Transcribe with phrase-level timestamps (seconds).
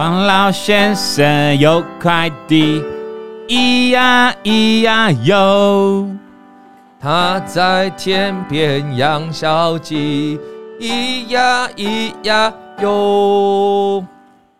[0.00, 2.82] 王老先生有快递，
[3.46, 6.08] 咿呀咿呀哟，
[6.98, 10.40] 他在天边养小鸡，
[10.80, 12.50] 咿呀咿呀
[12.80, 14.02] 哟。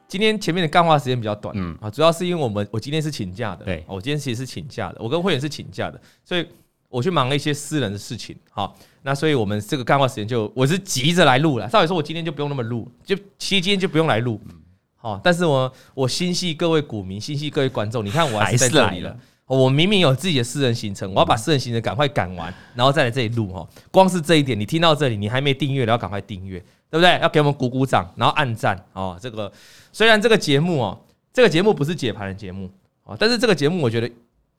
[0.06, 6.46] 今天前面的干话时间比较短，嗯啊，主要是因为我们我今天是请假的，对，我今天其实是请假的，我跟会员是请假的，所以
[6.90, 8.76] 我去忙了一些私人的事情，好。
[9.02, 11.66] 那所以，我们这个干话时间就我是急着来录了。
[11.68, 14.38] 照理说，我今天就不用那么录，就其实今天就不用来录。
[15.02, 19.16] 好，但是我我心系各位股民，心系各位观众，你看我还是在这里了。
[19.46, 23.66] 我明明有自己的私人行程，我要把私人行程赶快赶完，然后再来这里录哈。
[23.90, 27.18] 光是这一点，你听到这里，你还没订阅的要赶快订阅，对不对？
[27.20, 29.18] 要给我们鼓鼓掌，然后按赞哦。
[29.20, 29.50] 这个
[29.90, 31.00] 虽然这个节目哦，
[31.32, 32.70] 这个节目不是解盘的节目
[33.04, 34.10] 哦，但是这个节目我觉得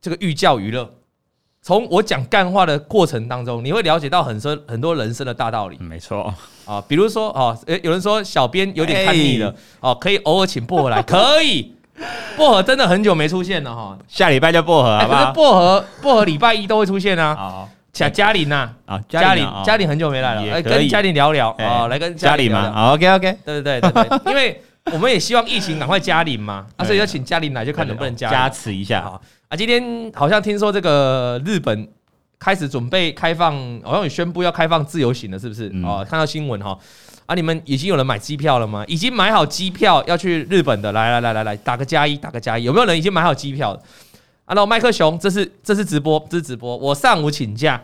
[0.02, 0.92] 这个寓教于乐。
[1.64, 5.78] 从我讲干话的过程当中，你会了解到很多很多人生的大道理。
[5.80, 6.34] 没错。
[6.66, 11.76] 啊，比如说哦，有人说小编有点看腻了哦，可以偶尔请薄荷来，可以。
[12.36, 15.32] 薄荷真的很久没出现了哈，下礼拜就薄荷好不好？
[15.34, 17.36] 薄荷薄荷礼拜一都会出现啊。
[17.38, 22.72] 好，嘉嘉玲呐啊，嘉玲嘉玲很久没来了，来跟嘉玲聊聊啊，来跟嘉玲嘛。
[22.72, 29.02] 好，OK OK，对对对对对，因为我们也希望疫情赶快加零嘛， 啊，所以要请嘉玲来，就看能不能加加持一下。
[29.48, 31.88] 啊，今天好像听说这个日本
[32.40, 35.70] 开始准备开放，好像也宣布要开放自由行了，是不是？
[35.74, 36.78] 嗯、哦，看到新闻哈，
[37.26, 38.84] 啊，你们已经有人买机票了吗？
[38.88, 43.74] 已经买好机票要去日本的，来来来来来，打个加一，打个加一，有没有人已经买好机票？
[43.74, 43.82] 了？
[44.46, 47.82] 啊，那麦克熊，这是这是直播，这是直播，我上午请假，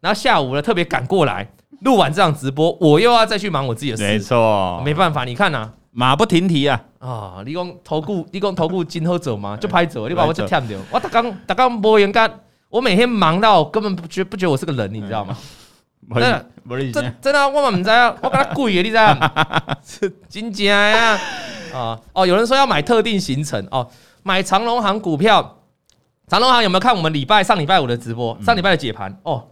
[0.00, 1.48] 然后下午呢特别赶过来，
[1.80, 5.72] 录完这场直播，我又要再去忙我自己的事，没错，没办法，你看呐、啊。
[5.98, 6.78] 马不停蹄啊！
[6.98, 9.56] 啊，你讲投顾， 你讲投顾今后走吗？
[9.58, 10.78] 就拍走，你把我就忝掉。
[10.90, 12.30] 我刚刚刚刚播人干，
[12.68, 15.34] 我每天忙到根本不觉不觉得我是个人，你知道吗？
[16.14, 16.46] 真的，
[16.92, 19.30] 真真的，我们唔知啊， 我跟他贵的，你知道吗？
[20.28, 21.18] 真假呀！
[21.72, 23.88] 啊哦，有人说要买特定行程哦，
[24.22, 25.54] 买长荣航股票。
[26.28, 28.36] 长隆行有没有看我们礼拜上礼拜五的直播？
[28.44, 29.46] 上礼拜的解盘哦，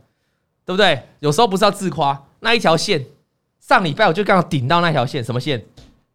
[0.66, 1.00] 对不对？
[1.20, 3.06] 有时候不是要自夸，那一条线
[3.60, 5.64] 上礼拜我就刚好顶到那条线，什么线？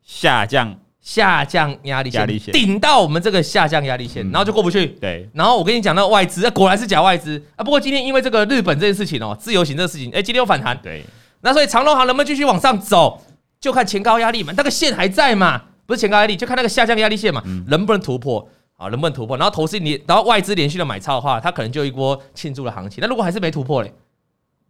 [0.10, 4.88] 下降下降压力线，顶到我们这个下降压力线，然后就过不去。
[5.00, 7.64] 对，然后我跟你讲，那外资果然是假外资啊。
[7.64, 10.76] 不过今天因为这个日本这件事情哦，自由行这个事情，哎，今天又反弹。
[10.82, 11.04] 对，
[11.42, 13.22] 那所以长隆行能不能继续往上走，
[13.62, 15.62] 就看前高压力嘛，那个线还在嘛？
[15.86, 18.88] 不是前高压力，就看那个下降压力线嘛，能不能突破啊？
[18.88, 19.38] 能不能突破？
[19.38, 23.00] 然后投资你，然后外资连续的买超的话，它可能就一波庆祝的行情。
[23.00, 23.94] 那如果还是没突破嘞，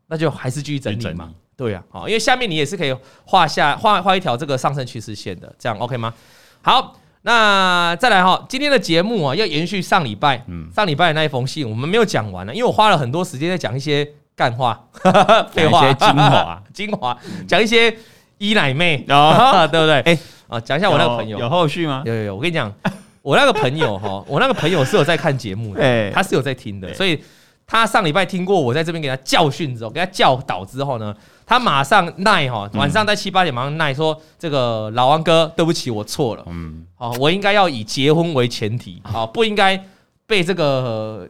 [0.07, 1.31] 那就还是继续整理嘛。
[1.59, 6.13] 对呀，好，因为下面你也是可以画下画画一条这个上升趋势线的，这样 OK 吗？
[6.61, 14.81] 好，那再来哈，今天的节目啊，要延续上礼拜，嗯，上礼拜的那一封信，我们没有讲完呢，因为我花了很多时间在讲一些干话、
[15.51, 17.93] 废话、精华、 精华，讲一些
[18.37, 19.99] 医奶妹， 对不对？
[20.03, 22.03] 哎，啊，讲一下我那个朋友，有后续吗？
[22.05, 22.73] 有有有，我跟你讲，
[23.21, 27.21] 我那个朋友哈，我那个朋友是有在看节目的，他是有在听的，所以
[27.67, 31.13] 他上礼拜听过我在这边给他教训之后，给他教导之后呢。
[31.49, 36.43] 他马上奈哈，晚上在七八点马上奈说：“这个老王哥，对不起，我错了。
[36.45, 39.83] 嗯，好，我应该要以结婚为前提，好，不应该
[40.27, 41.27] 被这个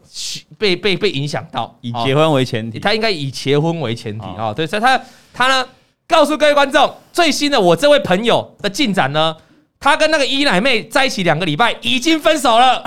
[0.57, 1.73] 被被被影响到。
[1.79, 4.53] 以结婚为前提，他应该以结婚为前提啊。
[4.53, 5.01] 对，所以他
[5.33, 5.65] 他呢，
[6.05, 9.33] 告诉各位观众，最新的我这位朋友的进展呢，
[9.79, 12.83] 他跟那个伊奶妹在一起两个礼拜，已经分手了。”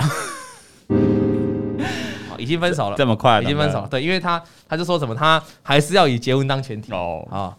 [2.43, 3.41] 已经分手了，这么快？
[3.41, 6.91] 已经分手了，对，因为他他就说什么，他还是要以结婚当前提。
[6.91, 7.25] 哦。
[7.31, 7.55] 啊，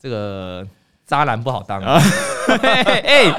[0.00, 0.64] 这个
[1.04, 2.00] 渣男不好当啊，
[2.62, 3.30] 哎，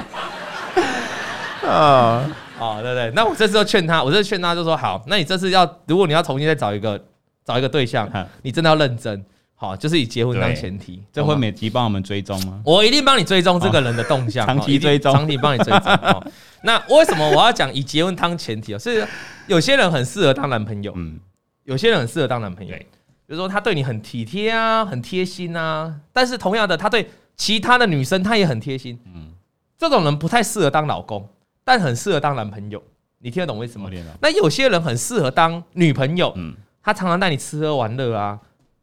[1.66, 7.02] 啊哦，对对，那我这次就劝他，我这次劝他就说好，那你这次要，如果你要重新再找一个
[7.44, 8.06] 找一个对象，
[8.42, 9.24] 你真的要认真，
[9.60, 11.02] 好，就是以结婚当前提。
[11.12, 12.62] 这会每集帮我们追踪吗？
[12.64, 16.24] 我一定帮你追踪这个人的动向， 长期追踪，长期帮你追踪。
[16.64, 18.78] 那为什么我要讲以结婚当前提啊？
[18.78, 19.06] 是。
[19.48, 21.20] 有些人很适合当男朋友，嗯，
[21.64, 22.86] 有些人很适合当男朋友，比
[23.26, 29.32] 如说他对你很体贴啊，很贴心啊，但是同样的，他对其他的女生他也很贴心，嗯，
[29.76, 31.28] 这种人不太适合当老公，
[31.64, 32.82] 但很适合当男朋友，
[33.18, 33.90] 你听得懂为什么？
[34.22, 38.38] 那有些人很适合当女朋友，嗯，他常常带你吃喝玩乐啊，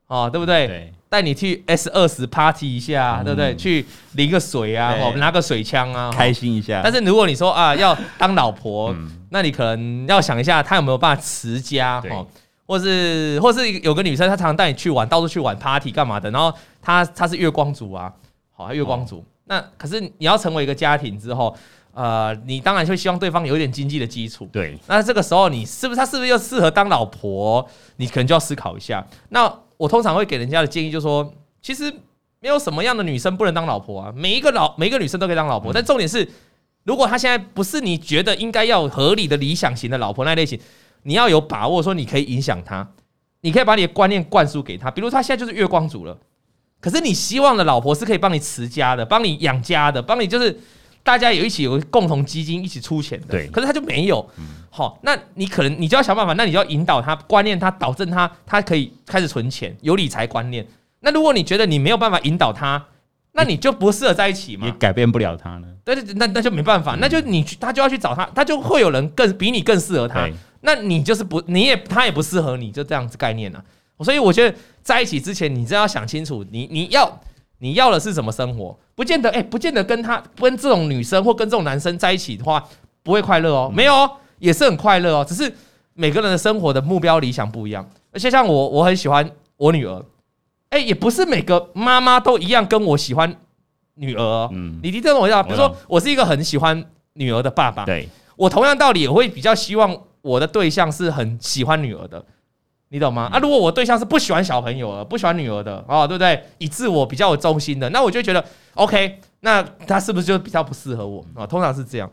[0.08, 0.68] 哦，对不对？
[0.68, 3.56] 对，带你去 S 二十 party 一下，对不对？
[3.56, 6.82] 去淋个水啊，哦，拿个水枪啊，开心一下。
[6.84, 8.96] 但是如果你说啊， 要当老婆，
[9.30, 12.26] 那你可能要想一下，他有没有办法持家哦，
[12.66, 18.12] 或是或是有个女生，她常常带你去玩，到处去玩 party 干嘛的，然后她她是月光族啊，
[18.56, 19.24] 好，月光族。
[19.46, 21.56] 那可是你要成为一个家庭之后，
[21.94, 24.48] 呃，你当然会希望对方有一点经济的基础。
[24.52, 27.66] 对，那这个时候你是不是他是不是又适合当老婆？
[27.96, 29.06] 你可能就要思考一下。
[29.30, 31.94] 那我通常会给人家的建议就是说，其实
[32.40, 36.28] 没有什么样的女生不能当老婆啊，每一个老每一个女生都可以当老婆，但重点是。
[36.84, 40.58] 如果她现在不是你觉得应该要合理的理想型的老婆那类型，
[41.04, 42.90] 你要有把握说你可以影响她，
[43.42, 44.90] 你可以把你的观念灌输给她。
[44.90, 46.18] 比如她现在就是月光族了，
[46.80, 50.58] 可是你希望的老婆是可以帮你持家的，帮你养家的，帮你就是
[51.08, 53.28] 大家有一起有共同基金一起出钱的。
[53.30, 54.30] 对，可是他就没有。
[54.70, 60.68] 好，那你可能你就要想办法，那你就要引导他观念，他导正他，他可以开始存钱，有理财观念。
[61.00, 62.86] 那如果你觉得你没有办法引导他，
[63.32, 64.68] 那你就不适合在一起嘛？
[64.68, 65.68] 也改变不了他呢。
[65.86, 70.30] 对对，那那就没办法，那就你他就要去找他，他就会有人更比你更适合他。
[70.60, 73.64] 那你就是不，你也他也不适合你，就这样子概念啊。
[74.04, 77.22] 所以我觉得在一起之前，你真要想清楚，你你要
[77.60, 78.78] 你要的是什么生活？
[78.98, 82.62] 不见得哎，不见得跟他跟这种女生或跟这种男生在一起的话
[83.04, 83.72] 不会快乐哦。
[83.72, 85.54] 没有哦，也是很快乐哦，只是
[85.94, 87.88] 每个人的生活的目标理想不一样。
[88.12, 90.04] 而且像我，我很喜欢我女儿。
[90.70, 93.32] 哎，也不是每个妈妈都一样跟我喜欢
[93.94, 94.50] 女儿。
[94.52, 96.84] 嗯，你听这种我知道，比如说我是一个很喜欢
[97.14, 102.26] 女儿的爸爸，对，我同样道理也会比较希望我的对象是很喜欢女儿的，
[102.90, 103.30] 你懂吗？
[103.32, 106.44] 啊，如果我对象是不喜欢小朋友的，不喜欢女儿的，哦，对不对？
[106.58, 108.44] 以自我比较有中心的，那我就觉得
[108.76, 111.46] OK，那他是不是就比较不适合我啊？
[111.46, 112.10] 通常是这样。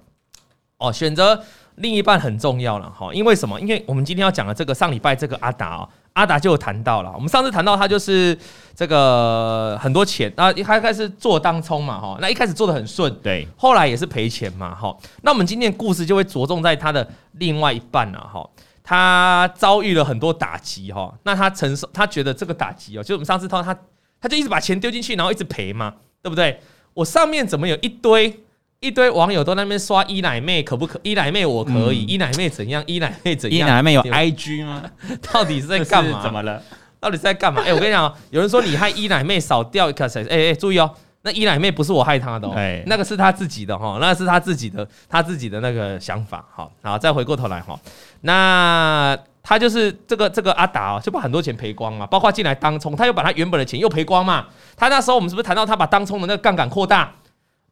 [0.79, 1.41] 哦，选择
[1.77, 3.61] 另一半很重要了哈，因为什么？
[3.61, 5.89] 因为我们今天要讲的这个上礼拜这个阿达啊。
[6.15, 8.39] 阿达就有谈到了，我们上次谈到他就是
[8.73, 14.97] 这个很多钱啊，一开始做当冲嘛哈，那一开始做的很顺，对，后来也是赔钱嘛哈。
[15.23, 18.49] 那我们今天的故事就会着重在他的另外一半了哈，
[18.85, 23.77] 他遭遇了很多打击哈，那他承受，他觉得这个打击哦，就我们上次他他
[24.21, 26.61] 他就一直把钱丢进去，然后一直赔嘛，对不对？
[26.93, 28.41] 我上面怎么有一堆？
[28.81, 31.01] 一堆网友都在那边刷一奶妹可不可？
[31.03, 32.85] 一奶妹我可以，一奶妹怎样？
[32.87, 33.67] 一奶妹怎样？
[33.67, 34.83] 一奶妹有 IG 吗？
[35.33, 36.21] 到底是在干嘛？
[36.23, 36.63] 怎么了？
[37.01, 37.63] 到底是在干嘛？
[37.63, 40.23] 哎，我跟你讲，有人说你害一奶妹少掉一个谁？
[40.29, 42.53] 哎哎，注意哦，那一奶妹不是我害她的哦，
[42.85, 46.47] 那个是她自己的哈，那是她自己的，她自己的那个想法。
[46.55, 47.81] 好，好，再回过头来哈，
[48.27, 54.47] 那他就是这个这个阿达哦，就把很多钱赔光嘛，包括进来当冲，他又把他原本的钱又赔光嘛。
[54.77, 57.13] 他那时候我们是不是谈到他把当冲的那个杠杆扩大？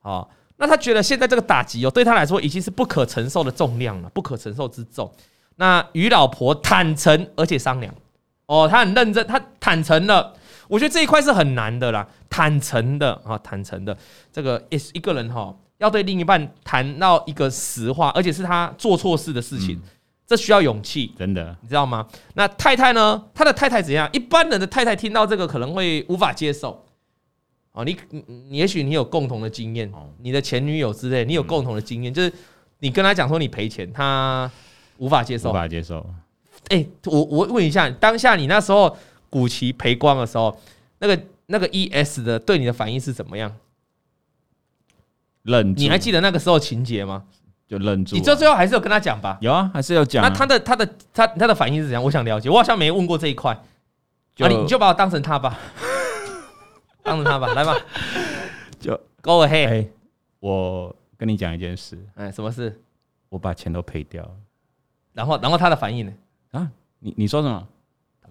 [0.02, 0.28] 哦。
[0.58, 5.10] 那他觉得现在这个打击哦，对他来说已经是不可承受的重量了，不可承受之重。
[5.56, 7.92] 那与老婆坦诚而且商量，
[8.46, 10.34] 哦，他很认真，他坦诚了。
[10.68, 13.96] 我觉得这一块是很难的啦，坦诚的啊，坦诚的
[14.30, 19.82] 这个也是一个人哈，要对另一半谈到一个实话，而且是他做错事的事情，
[20.32, 22.08] 这需要勇气，真的，你知道吗？
[22.32, 23.22] 那太太呢？
[23.34, 24.08] 他的太太怎样？
[24.14, 26.82] 一般人的太太听到这个可能会无法接受。
[27.72, 27.94] 哦，你
[28.48, 29.92] 你也许你有共同的经验，
[30.22, 32.32] 你的前女友之类，你有共同的经验，就是
[32.78, 34.50] 你跟他讲说你赔钱，他
[34.96, 36.02] 无法接受，无法接受。
[36.68, 38.96] 哎，我我问一下，当下你那时候
[39.28, 40.58] 股期赔光的时候，
[41.00, 43.54] 那个那个 ES 的对你的反应是怎么样？
[45.42, 45.82] 愣住。
[45.82, 47.24] 你还记得那个时候情节吗？
[47.72, 48.14] 就愣住。
[48.14, 49.38] 你这最后还是有跟他讲吧？
[49.40, 50.22] 有啊，还是有讲。
[50.22, 52.02] 那他的他的他他的反应是怎样？
[52.04, 53.52] 我想了解，我好像没问过这一块。
[53.54, 55.58] 啊，你你就把我当成他吧。
[57.02, 57.74] 当成他吧，来吧，
[58.78, 59.68] 就 Go ahead。
[59.68, 59.90] 欸，
[60.40, 62.78] 我跟你讲一件事，哎，什么事？
[63.30, 64.30] 我把钱都赔掉了。
[65.14, 66.12] 然后，然后他的反应呢？
[66.52, 67.66] 啊，你你说什么？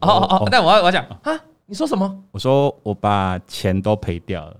[0.01, 2.23] 哦哦哦，但我要我要讲啊，你说什么？
[2.31, 4.57] 我说我把钱都赔掉了。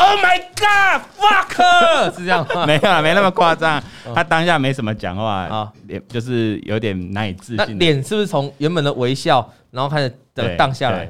[0.00, 2.64] Oh my God，fuck， 是这样吗？
[2.64, 3.82] 没有啊，没那么夸张。
[4.14, 7.78] 他当下没什么讲话啊，脸就是有点难以置信。
[7.78, 11.08] 脸是不是从原本的微笑，然后开始的荡下来？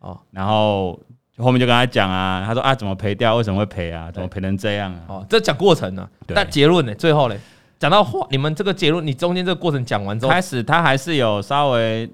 [0.00, 0.98] 哦，然后。
[1.36, 3.34] 后面就跟他讲啊，他说啊，怎么赔掉？
[3.34, 4.08] 为什么会赔啊？
[4.12, 5.00] 怎么赔成这样啊？
[5.08, 6.94] 哦，这讲过程呢、啊，但结论呢？
[6.94, 7.34] 最后呢？
[7.76, 12.08] 讲到话，你们这个结论，你中间这个过程讲完之后，开始他还是有稍微，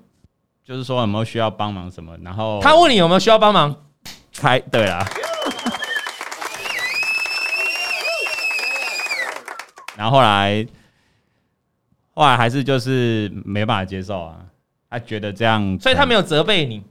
[0.64, 2.16] 就是说有没有需要帮忙什么？
[2.22, 3.76] 然后他问你有没有需要帮忙？
[4.38, 5.06] 开对啦，
[10.00, 10.66] 然后后来，
[12.14, 14.38] 后来还是就是没办法接受啊，
[14.88, 16.82] 他觉得这样，所以他没有责备你。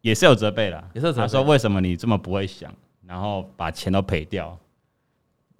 [0.00, 1.22] 也是有责备啦，也是有责备。
[1.22, 2.72] 他说：“为什么你这么不会想，
[3.06, 4.58] 然后把钱都赔掉？”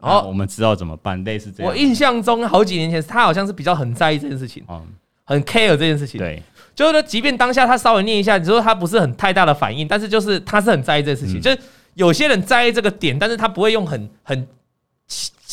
[0.00, 1.71] 哦，我们知道怎么办，类似这样。
[1.71, 4.87] 我印象中好几年前，他好像是比较很在意这件事情，嗯，
[5.25, 6.18] 很 care 这件事情。
[6.18, 6.42] 对，
[6.75, 11.42] 就是说，即便当下他稍微念一下，你说他不是很太大的反应，但是就是他是很在意这件事情。
[11.42, 11.59] 就是
[11.94, 14.47] 有些人在意这个点，但是他不会用很很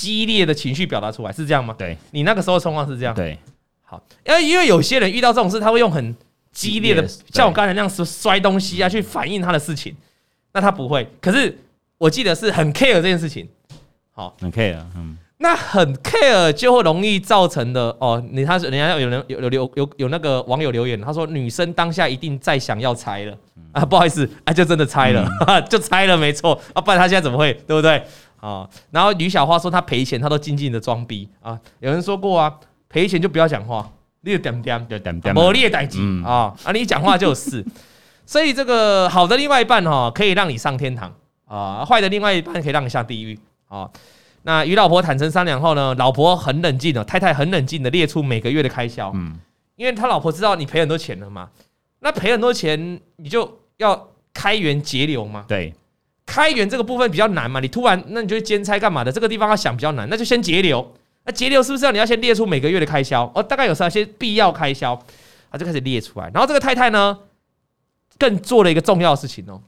[0.02, 1.76] 激烈的情绪表达出来，是这样吗？
[1.78, 3.14] 对，你那个时候状况是这样。
[3.14, 3.38] 对，
[3.84, 6.16] 好，因为因为有些人遇到这种事，他会用很。
[6.54, 9.96] 激烈的，像我刚才那样摔摔东西啊，去反映他的事情，
[10.52, 11.10] 那他不会。
[11.22, 11.58] 可是
[11.98, 13.48] 我记得是很 care 这件事情，
[14.12, 18.22] 好，很 care，嗯，那很 care 就会容易造成的哦。
[18.32, 23.38] 你他是人家有人有有有有那个网友留言，他说女生当下一定在想要拆了
[23.72, 25.26] 啊，不好意思，啊，就真的拆了，
[25.72, 28.04] 就拆了，没错啊，不然他现在怎么会，对不对？
[28.42, 28.70] 啊。
[28.90, 31.58] 然后吕小花说她赔钱，她都静静的装逼啊。
[31.80, 32.54] 有人说过啊，
[32.90, 36.72] 赔钱就不要讲话，你就点点就点点，没你的代志啊啊！
[36.74, 37.66] 你一讲话就有事。
[38.26, 41.14] 所以这个好的另外一半哈，可以让你上天堂
[41.46, 43.90] 啊；坏的另外一半可以让你下地狱啊。
[44.44, 49.38] 那与老婆坦诚商量后呢，老婆很冷静的，太太很冷静的列出每个月的开销，嗯，
[49.76, 51.50] 因为他老婆知道你赔很多钱了嘛，
[52.00, 55.74] 那赔很多钱你就要开源节流嘛，对，
[56.32, 59.12] 开源这个部分比较难嘛，你突然那你就兼差干嘛的？
[59.12, 60.96] 这个地方要想比较难，那就先节流。
[61.26, 63.30] 那节流是不是要你要先列出每个月的开销？
[63.36, 64.98] 哦，大概有哪些必要开销
[65.52, 65.58] 他？
[65.58, 66.32] 就开始列出来。
[66.34, 67.20] 然后这个太太呢，
[68.18, 69.62] 更做了一个重要的事情哦，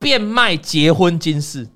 [0.00, 1.68] 变卖结婚金饰。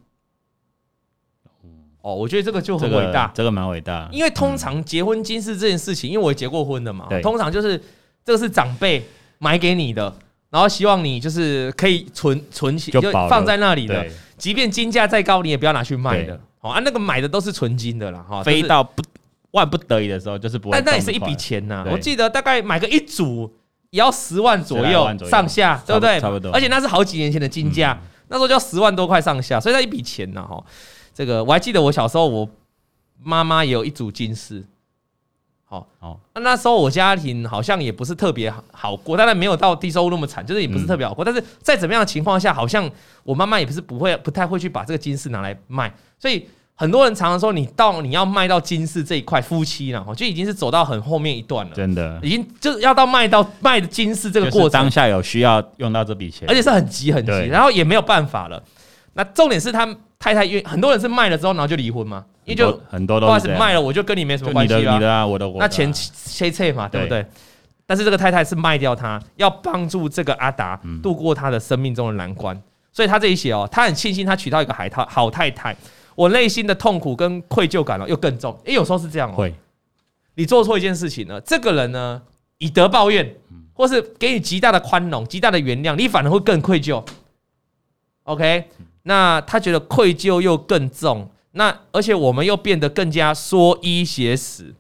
[2.01, 4.09] 哦，我觉得这个就很伟大，这个蛮伟大。
[4.11, 7.81] 因为通常结婚金饰这件事情，因为我也结过婚的嘛，通常就是
[8.25, 9.07] 这个是长辈
[9.39, 10.13] 买给你的，
[10.53, 14.07] 然后希望你就是可以存存起，就放在那里的，
[14.37, 16.39] 即便金价再高，你也不要拿去卖的。
[16.61, 19.03] 好啊，那个买的都是纯金的啦，哈，非到不
[19.53, 20.77] 万不得已的时候，就是不会。
[20.77, 23.51] 但那也是一笔钱呐，我记得大概买个一组
[23.89, 26.21] 也要十万左右上下，对不对？
[26.21, 26.53] 差不多。
[26.53, 30.63] 而且那是好几年前的金价，那时候就要十万多块上下，所以那一笔钱呢，哈。
[31.15, 32.49] 这个我还记得，我小时候我
[33.23, 34.65] 妈妈也有一组金饰，
[35.73, 41.25] 好，好，那那时候我家庭好像也不是特别好过，当然没有到低收入那么惨，就是也不是特别好过。
[41.25, 42.87] 但是在怎么样的情况下，好像
[43.23, 58.63] 我妈妈也不是不会不太会去把这个金饰拿来卖，所以很多人常常说，你到你要卖到金饰这一块，夫妻呢，就已经是走到很后面一段了，真的，已经就是要到卖到卖的金饰这个过程，当下有需要用到这笔钱，而且是很急很急，然后也没有办法了。
[59.15, 59.87] 那重点是他
[60.23, 64.79] 太太愿，很多人是卖了之后然后就离婚嘛，因为就很多都是卖了，我就跟你没什么关系了。
[64.79, 65.59] 你的你的啊，我的我。
[65.59, 67.27] 那钱切切嘛，对不对？
[67.87, 72.57] 但是这个太太是卖掉他，要帮助这个阿达度过他的生命中的难关，
[72.93, 75.77] 所以他这一写哦，他很庆幸他娶到一个海太好太太，
[76.15, 78.57] 我内心的痛苦跟愧疚感哦又更重。
[78.65, 79.53] 诶，有时候是这样哦，会，
[80.37, 82.23] 你做错一件事情呢，这个人呢
[82.59, 83.35] 以德报怨，
[83.73, 87.05] 或是给你极大的宽容、极大的原谅，你反而会更愧疚。
[88.23, 88.69] OK。
[89.05, 94.75] 那他觉得愧疚又更重，那而且我们又变得更加说一写十，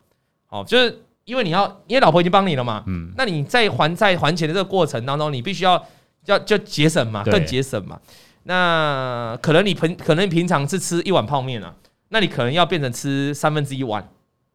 [0.48, 5.84] 哦，就是因为你要，因为老婆已经帮你了嘛，嗯，那你在还债还钱的这个过程当中，你必须要
[6.26, 7.98] 要就节省嘛，更节省嘛。
[8.44, 11.74] 那可能你平可能平常是吃一碗泡面啊，
[12.08, 14.08] 那你可能要变成吃三分之一碗，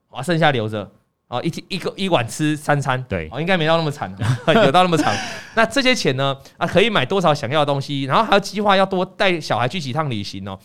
[0.09, 0.91] 啊，剩下留着。
[1.29, 4.09] 哦，一天一个一碗吃三餐，对，哦，应该没到那么惨，
[4.55, 5.13] 有到那么惨。
[5.55, 6.35] 那这些钱呢？
[6.57, 10.57] 啊，可以买多少想要的东西，然后还要计划要多带小孩去几趟旅行哦，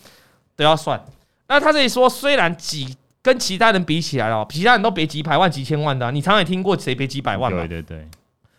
[0.55, 1.03] 都要算。
[1.49, 7.57] 那他这里说，虽然几跟其他人比起来哦，其他人都别几百万、几千万的，啊，你常常也听过谁别几百万嘛？
[7.59, 8.07] 对对对。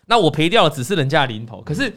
[0.05, 1.91] 那我赔掉的只是人家的零头，可是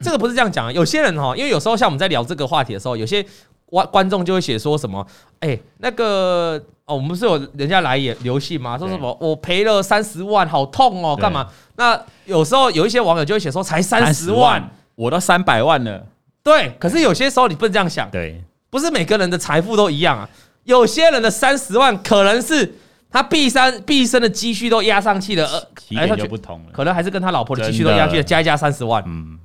[0.00, 0.72] 这个不是这样讲啊。
[0.72, 3.24] 有些人哈，因为有时候像我们在聊这个话题的时候，有些
[3.66, 5.06] 观观众就会写说什么，
[5.40, 6.62] 哎，那个。
[6.86, 8.78] 哦，我们不是有人家来也留信吗？
[8.78, 11.48] 说什么我赔了三十万，好痛哦，干嘛？
[11.74, 16.06] 那有时候有一些网友就会写说，才三十万，我都三百万了。
[16.44, 20.30] 对，可是有些时候你不能这样想，对，不是每个人的财富都一样啊。
[20.62, 22.76] 有些人的三十万可能是
[23.10, 29.02] 他毕生毕生的积蓄都压上去了，起点就不同了，可能还是跟他老婆的积蓄都压去了，加一加三十万。
[29.04, 29.36] 嗯，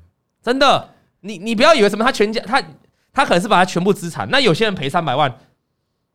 [0.44, 0.90] 真的，
[1.22, 2.62] 你你不要以为什么他全家他
[3.14, 5.34] 他可能是把他全部资产，那有些人赔三百万。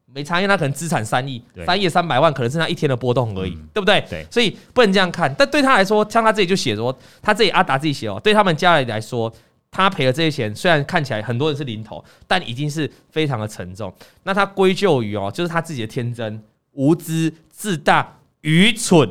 [0.09, 4.00] 没差，因为他可能资产三亿，三亿三百万，可能是他一天的波动而已，对不对？
[4.09, 5.35] 对，所以不能这样看。
[5.37, 9.31] 但对他来说，像他自己就写说，他自己阿达自己写哦，对他们家里来说，
[9.71, 13.93] 他赔了这些钱，虽然看起来很多人是零头，但已经是非常的沉重。
[14.23, 19.11] 那他归咎于哦，就是他自己的天真、无知、自大、愚蠢。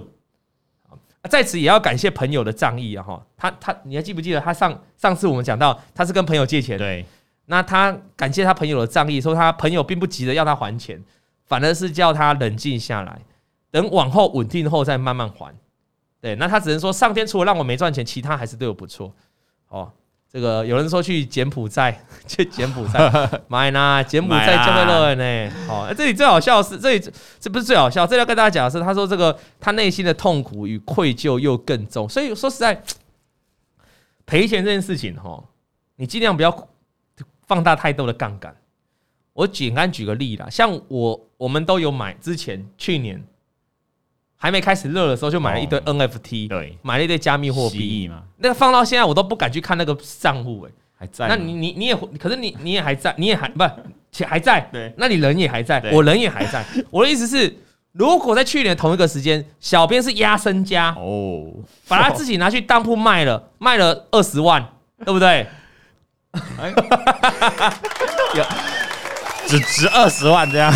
[1.30, 3.04] 在此也要感谢朋友的仗义啊！
[3.04, 7.06] 哈，他他，你还记不记得他上上次我们讲到，他是跟朋友借钱，对。
[7.48, 11.00] 那他感谢他朋友的仗义，说他朋友并不急着要他还钱，
[11.46, 13.22] 反而是叫他冷静下来，
[13.70, 15.54] 等往后稳定后再慢慢还。
[16.20, 19.14] 对，那他只能说上天除了让我没赚钱，其他还是对我不错。
[19.68, 19.92] 哦，
[20.32, 25.52] 这个有人说去柬埔寨，去柬埔寨买啦，柬埔寨就会乐呢。
[25.70, 32.82] 哦，这里最好笑的是，这里这不是最好笑，这里要跟大家讲的是，他说这个他内心的痛苦与愧疚又更重，所以说实在
[34.26, 35.44] 赔钱这件事情，哈，
[35.98, 36.70] 你尽量不要。
[37.48, 38.56] 放大太多的杠杆，
[39.34, 43.24] 我简单举个例啦，像我我们都有买，之前去年
[44.36, 48.08] 还没开始热的时候就买了一堆 NFT，对，买了一堆加密货币。
[48.08, 51.28] 嘛，那个放到现在我都不敢去看那个账户，哎，还在？
[51.28, 53.64] 那你你你也，可是你你也还在，你也还不
[54.12, 54.62] 且还在？
[54.72, 56.66] 对，那你人也还在，我人也还在。
[56.90, 57.54] 我的意思是，
[57.92, 61.52] 如果在去年同一个时间，小编是压身家哦，
[61.88, 64.66] 把他自己拿去当铺卖了，卖了二十万，
[65.04, 65.46] 对不对？
[68.36, 68.44] 有。
[69.48, 70.74] 只值二十万这样，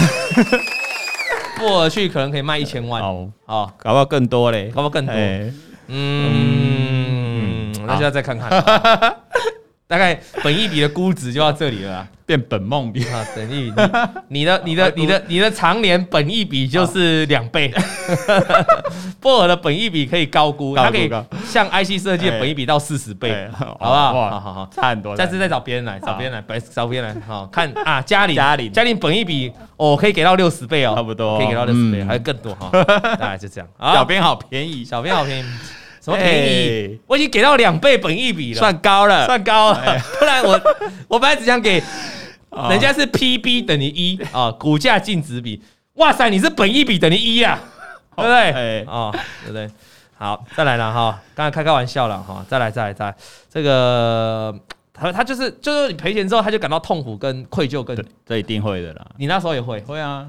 [1.60, 3.02] 过而去可能可以卖一千万。
[3.02, 5.52] 哦，哦，搞不好更多嘞，搞不好更多，欸、
[5.88, 8.50] 嗯，那就要再看看，
[9.90, 12.08] 大概本一笔的估值就到这里了。
[12.24, 13.04] 变本梦比。
[13.06, 13.74] 啊，等于
[14.28, 17.74] 你的 你的你的你的长年本一笔就是两倍，
[19.20, 21.10] 薄荷的本一笔可以高估，它可以
[21.44, 24.14] 像 IC 设计的本一笔到四十倍，好不好？
[24.14, 25.18] 好好好，差很多。
[25.18, 28.72] 下次再找别人来，找别人来，找别人来，好看啊，嘉玲嘉玲。
[28.72, 31.40] 嘉玲本一笔哦，可以给到六十倍哦，差不多。
[31.40, 32.70] 可以给到六十倍，还有更多哈，
[33.18, 33.68] 大概就这样。
[33.80, 35.46] 小编好便宜，小编好便宜，
[36.10, 37.00] 什么便宜？
[37.08, 40.00] 我已经给到两倍本益比了，算高了，算高了。
[40.20, 40.60] 不然我
[41.08, 41.82] 我本来只想给。
[42.72, 45.62] 人家是 PB 等于一啊，股价净值比，
[45.94, 47.60] 哇塞，你是本益比等于一啊，
[48.18, 48.84] 对不对？
[48.86, 49.12] 啊，
[49.44, 49.70] 对不对？
[50.18, 53.16] 好，再来了哈，刚才开开玩笑了哈，再来再来再来，
[53.54, 54.54] 这个
[54.92, 60.26] 他他就是就是你赔钱之后，他就感到痛苦跟愧疚，跟这一定会的啦，你那时候也会会啊，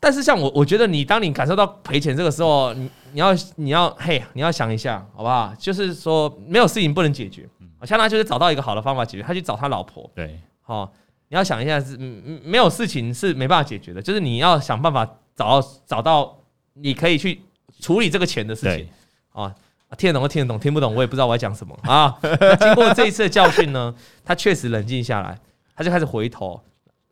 [0.00, 5.52] 但是像我，我觉得你当你感受到赔钱这个时候，你你要你要嘿，你要想一下，好不好？
[5.58, 7.48] 就是说没有事情不能解决。
[7.84, 10.10] 像他就是找到一个好的方法解决，他去找他老婆。
[10.14, 10.92] 对，好，
[11.28, 16.36] 你要想一下是，没有事情是没办法解决的，就是你要想办法找到找到
[16.74, 17.40] 你可以去
[17.80, 18.88] 处理这个钱的事情。
[19.32, 19.54] 啊，
[19.96, 22.18] 听得懂就听得懂，听不懂我也不知道我要讲什么啊。
[22.58, 25.38] 经过这一次的教训呢，他确实冷静下来，
[25.76, 26.60] 他就开始回头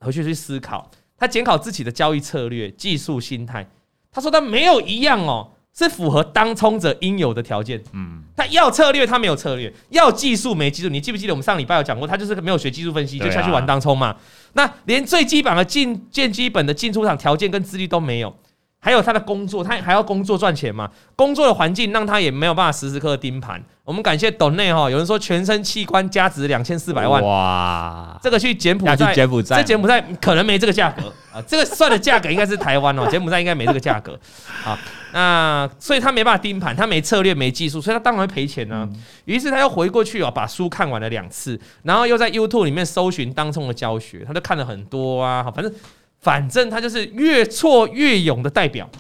[0.01, 3.69] 回去去思考，他检讨自己的交易策略、技术、心态。
[4.13, 5.53] 他说他没有一样哦。
[5.79, 7.79] 是符合当冲者应有的条件。
[7.93, 10.89] 嗯，他要策略，他没有策略；要技术，没技术。
[10.89, 14.17] 你记不记得我们上礼拜有讲过，他就是没有学技术分析，就下去玩当冲嘛。
[14.55, 18.35] 那连最基本的进、最基本的进出场条件跟资历都没有。
[18.79, 20.89] 还有他的工作，他还要工作赚钱嘛？
[21.17, 23.61] 工作的环境让他也没有办法时时刻刻盯盘。
[23.83, 34.19] 我们感谢董内哈，有人说全身器官价值两千四百万，哇，这个去柬埔寨，柬埔寨，这柬埔寨可能没这个价格啊，这个算的价格应该是台湾哦， 柬埔寨应该没这个价格
[34.65, 34.79] 啊。
[35.13, 38.89] 那所以他没办法盯盘，他没策略，没技术，所以他当然会赔钱呢。
[39.25, 45.73] 于是他又回过去哦，把书看完了两次，然后又在 YouTube 里面搜寻当冲的教学，他就看了很多啊，反正。
[46.19, 48.91] 反正他就是越挫越勇的代表，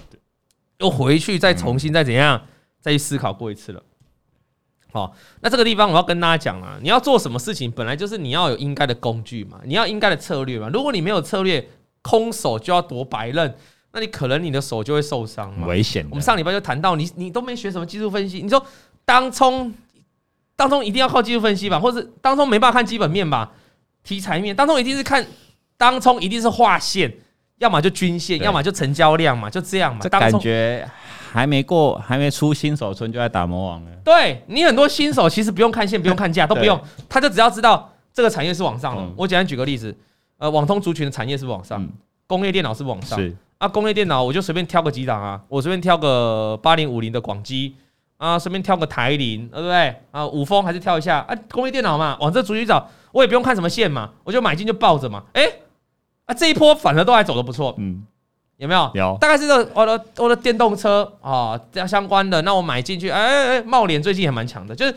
[0.79, 2.40] 又回去再重新再怎样
[2.81, 3.83] 再去思考过一次了。
[4.92, 10.70] 好，那这个地方我要跟大家讲啊，你要做什么事情，本来就是你要有应该的工具嘛，你要应该的策略嘛。
[10.72, 11.68] 如果你没有策略，
[12.02, 13.55] 空手就要夺白刃，
[13.92, 16.07] 那你可能你的手就会受伤，危险。
[16.09, 18.64] 我们上礼拜就谈到，你你都没学什么技术分析，你说
[19.05, 19.74] 当冲
[20.55, 23.52] 当冲一定要靠技术分析吧，或者当冲没办法看基本面吧，
[24.05, 25.26] 题材面当冲一定是看。
[25.77, 27.12] 当冲一定是画线，
[27.59, 30.01] 要么就均线，要么就成交量嘛，就这样嘛。
[30.03, 30.89] 这感觉
[31.33, 33.91] 还没过，还没出新手村就在打魔王了。
[34.05, 39.07] 对，你很多新手其实不用看线，不用看价， 都不用，他就只要知道这个产业是往上了。
[39.17, 39.95] 我简单举个例子，
[40.39, 41.87] 呃，网通族群的产业是往上？
[42.27, 43.19] 工业电脑是往上。
[43.19, 47.75] 是啊，工业电脑我就随便挑个几档啊，我随便挑个八零五零的广基
[48.17, 49.95] 啊，随便挑个台铃，对不对？
[50.11, 55.43] 啊，五峰还是挑一下啊，工业电脑嘛，往这族群找，我也不用看什么线嘛，我就买进就抱着嘛，哎。
[56.27, 58.05] 啊，这一波反而都还走得不错，嗯，
[58.59, 58.91] 有没有？
[58.95, 64.95] 有，大概是这我的我的电动车啊，这样相关的，那我买进去，哎哎哎，茂联最近也蛮强的，就是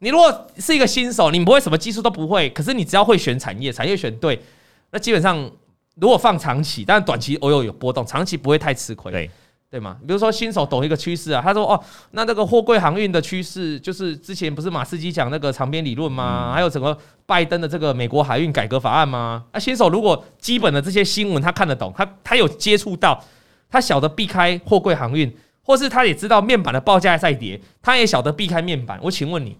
[0.00, 4.42] 你如果是一个新手，你不会什么技术都不会，可是你只要会选产业，产业选对，
[4.90, 5.50] 那基本上
[5.96, 9.12] 如果放长期，但短期偶尔有波动，长期不会太吃亏。
[9.12, 9.30] 对。
[9.74, 9.96] 对吗？
[10.06, 11.82] 比如说新手懂一个趋势啊，他说哦，
[12.12, 16.52] 那这个货柜航运的趋势就是之前不是马斯基讲那个长边理论吗？
[16.54, 19.42] 还有整个拜登的这个美国海运改革法案吗？
[19.50, 23.20] 啊，新手如果基本的这些新闻他看得懂，他他有接触到，
[23.68, 28.96] 他晓得避开货柜航运，或是他也知道面板的报价在跌，他也晓得避开面板。
[29.02, 29.56] 我请问你，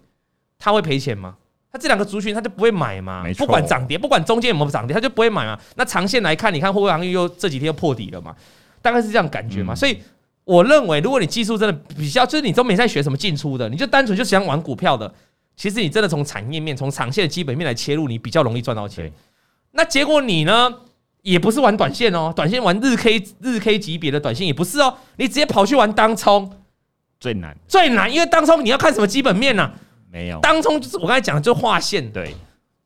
[0.57, 1.35] 他会赔钱吗？
[1.69, 3.25] 他这两个族群他就不会买吗？
[3.37, 5.59] 不管涨跌，不管中间有没有涨跌，他就不会买嘛。
[5.75, 8.33] 那长线来看，你看货柜航运又这几天又破底了嘛？
[8.85, 9.99] 大概是这样感觉嘛，嗯、所以
[10.43, 15.11] 我认为，如果你技术真的比较，就是你都没在学什么进出的，你就单纯就想玩股票的，
[15.55, 19.11] 其实你真的从产业面、从长线的基本面来切入，你比较容易赚到钱。
[19.71, 20.71] 那结果你呢，
[21.23, 26.51] 也不是玩短线哦，短线玩日 K 日 K 级别的短线也不是哦，你直接跑去玩当冲，
[27.19, 29.71] 最难最难，因为当冲你要看什么基本面呢？
[30.11, 32.11] 没有，当冲就是我刚才讲的，就划线。
[32.11, 32.35] 对，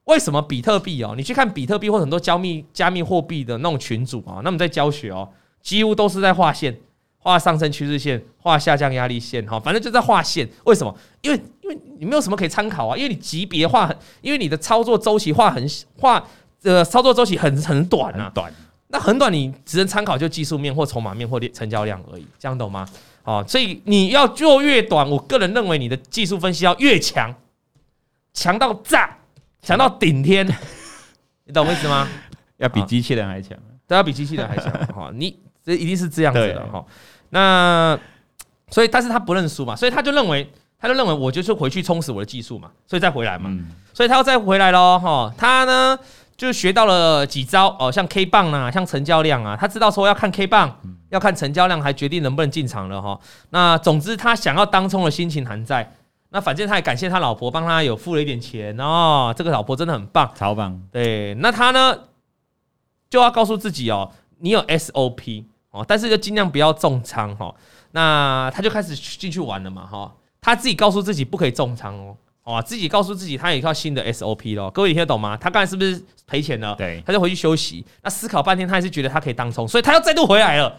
[0.05, 1.13] 为什么比特币哦？
[1.17, 5.27] 你去看比特币或很多加密加密货币的那种群组啊，那么在教学哦。
[5.61, 6.77] 几乎都是在画线，
[7.17, 10.47] 画上升趋势线，画下降压力线，哈，反正就在画线。
[10.65, 10.95] 为什么？
[11.21, 15.67] 因为因为你没有什么可以参考啊，因为你级别画很，因为你的操作周期画很
[15.97, 16.25] 画
[16.63, 18.51] 呃操作周期很很短啊，短。
[18.91, 22.87] 那很短，你只能参考就技术面或筹码面或成交量而已，这样懂吗？
[23.23, 27.31] 哦，所以你要做越短，我个人认为你的技术分析要越强，
[28.33, 29.15] 强到炸，
[29.61, 30.47] 强到顶天。
[31.45, 32.07] 你懂我意思吗？
[32.57, 35.11] 要比机器人还强，都要比机器人还强哈！
[35.13, 35.37] 你
[35.69, 36.83] 这一定是这样子的哈。
[37.29, 37.97] 那
[38.69, 43.55] 所以，但是他不认输嘛，所以他就认为，他就认为我就是回去充实我的技术嘛，所以再回来嘛。
[43.93, 45.33] 所以他要再回来喽哈。
[45.37, 45.97] 他呢
[46.35, 50.79] 就学到了几招哦，像 K 棒啊，像成交量啊，他知道说要看 K 棒，
[51.09, 53.19] 要看成交量，还决定能不能进场了哈。
[53.49, 55.93] 那总之，他想要当冲的心情还在。
[56.31, 60.79] 那反正他也感谢他老婆帮他有付了一点钱哦，这个老婆真的很棒，超棒。
[60.91, 61.97] 对，那他呢
[63.09, 67.53] 就要告诉自己哦，你有 SOP 哦，但是就尽量不要重仓哈。
[67.91, 74.69] 那他就开始进去玩了嘛哈，他自己告诉自己不可以重仓哦，哦，自己告诉自己他有一套新的 SOP 咯。
[74.71, 75.37] 各位你听得懂吗？
[75.37, 76.75] 他刚才是不是赔钱了？
[76.75, 77.85] 对，他就回去休息。
[78.03, 80.77] 那思考半天，他还是觉得他可以当冲，所以他又再度回来了。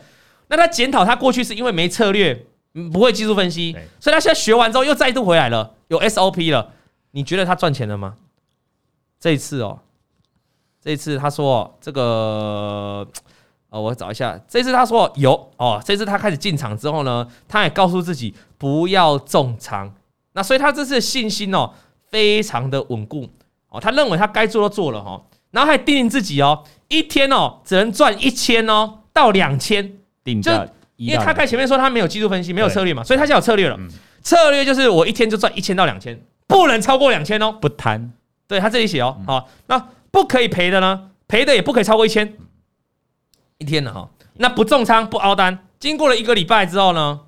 [0.48, 2.46] 那他检讨他过去是因为没策略。
[2.92, 6.72] 不会技术分析，所以他现在学完之后又再度回来了，有 SOP 了。
[7.10, 8.14] 你觉得他赚钱了吗？
[9.18, 9.80] 这一次哦，
[10.80, 13.04] 这一次他说这个，
[13.70, 14.38] 哦，我找一下。
[14.46, 19.92] 这次他说有哦，这次他开始进场之后呢，他也告诉自己不要重仓。
[20.32, 21.72] 那所以他这次的信心哦，
[22.10, 23.28] 非常的稳固
[23.68, 23.80] 哦。
[23.80, 29.98] 他认为他该做都做了哈，然后还叮咛自己哦，一天哦只能赚一千哦到两千，
[30.42, 30.52] 就。
[30.96, 33.78] 因为他在前面说他没有技术分析，没有策略嘛，所以他现在有策略了。
[34.22, 38.12] 策略就是我一天就赚一千到两千，不能超过两千哦，不贪。
[38.46, 41.08] 对他这里写哦，好，那不可以赔的呢？
[41.26, 42.36] 赔的也不可以超过一千
[43.60, 44.10] 一天了哈。
[44.34, 47.20] 那不重仓不凹单，经过了一个礼拜之后呢，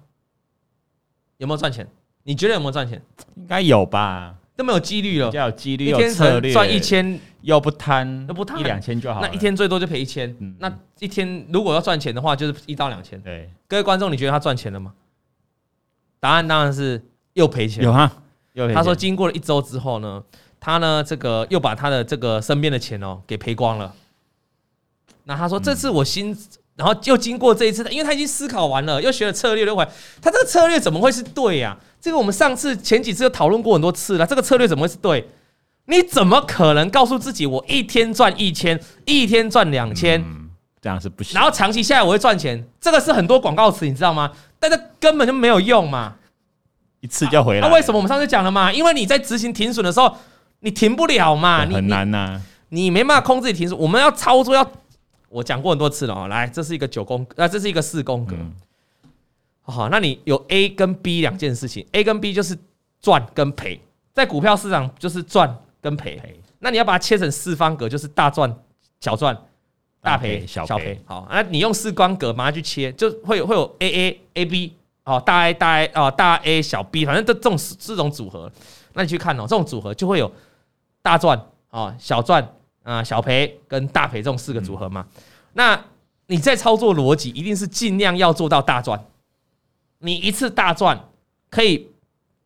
[1.36, 1.86] 有没有赚钱？
[2.24, 3.00] 你觉得有没有赚钱？
[3.36, 4.34] 应该有吧。
[4.54, 9.20] 都没有几率了，比较有几率，一天策略赚一千又不贪，又不贪一两千就好。
[9.22, 13.18] 那一天最多就赔一千，那一天如果要赚钱的话，就是一到两千。
[13.22, 14.92] 对，各位观众，你觉得他赚钱了吗？
[16.20, 17.82] 答案当然是又赔钱。
[17.82, 18.12] 有哈，
[18.52, 18.74] 又赔。
[18.74, 20.22] 他说经过了一周之后呢，
[20.60, 23.92] 他呢这个又把他的这个身边的钱哦给赔光了。
[25.24, 26.36] 那他说这次我新，
[26.76, 29.86] 然后又经过这一次，因为他已经思考完了，又学了策略又回，
[30.20, 31.76] 他这个策略怎么会是对呀？
[32.00, 35.28] 这个我们上次前几次都讨论过很多次了，这个策略怎么会是对？
[35.86, 40.20] 你怎么可能告诉自己我一天赚一千，一天赚两千？
[40.20, 40.48] 嗯，
[40.80, 41.34] 这样是不行。
[41.34, 44.30] 然后长期下来我会赚钱，这个是很多广告词，你知道吗？
[44.58, 46.14] 但这根本就没有用嘛，
[47.00, 47.68] 一次就回来。
[47.68, 48.72] 那为什么我们上次讲了嘛？
[48.72, 50.16] 因为你在执行停损的时候，
[50.60, 53.78] 你停不了嘛，很难呐，你没办法控制你停损。
[53.78, 54.64] 我们要操作，要
[55.32, 56.28] 我讲过很多次了哦。
[56.28, 58.36] 来，这是一个九宫，啊，这是一个四宫格。
[59.62, 62.58] 好，那你有 A 跟 B 两件事情，A 跟 B 就是
[63.00, 63.80] 赚跟赔，
[64.12, 66.20] 在股票市场就是赚跟赔。
[66.58, 68.54] 那你要把它切成四方格，就是大赚、
[69.00, 69.36] 小赚、
[70.00, 71.00] 大赔、小赔。
[71.04, 78.50] 好，那你用四方格马上去切，就会有会有 A A A B 哦，大 A 大 A 哦，大 A 小 B，反正这这种这种组合，
[78.92, 80.30] 那你去看哦，这种组合就会有
[81.00, 81.40] 大赚
[81.70, 85.06] 啊、小赚啊、小赔跟大赔这种四个组合嘛。
[85.54, 85.78] 那
[86.26, 89.04] 你在操作逻辑一定是尽量要做到大赚。
[89.98, 91.08] 你一次大赚
[91.50, 91.88] 可以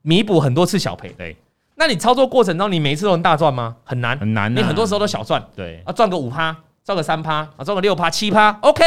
[0.02, 1.36] 弥补很多次小赔，对。
[1.76, 3.76] 那你操作过程中，你每一次都能大赚吗？
[3.84, 4.54] 很难，很难。
[4.54, 5.82] 你很多时候都小赚，对。
[5.84, 8.82] 啊，赚个五趴，赚个三趴，啊，赚个六趴、七趴，OK。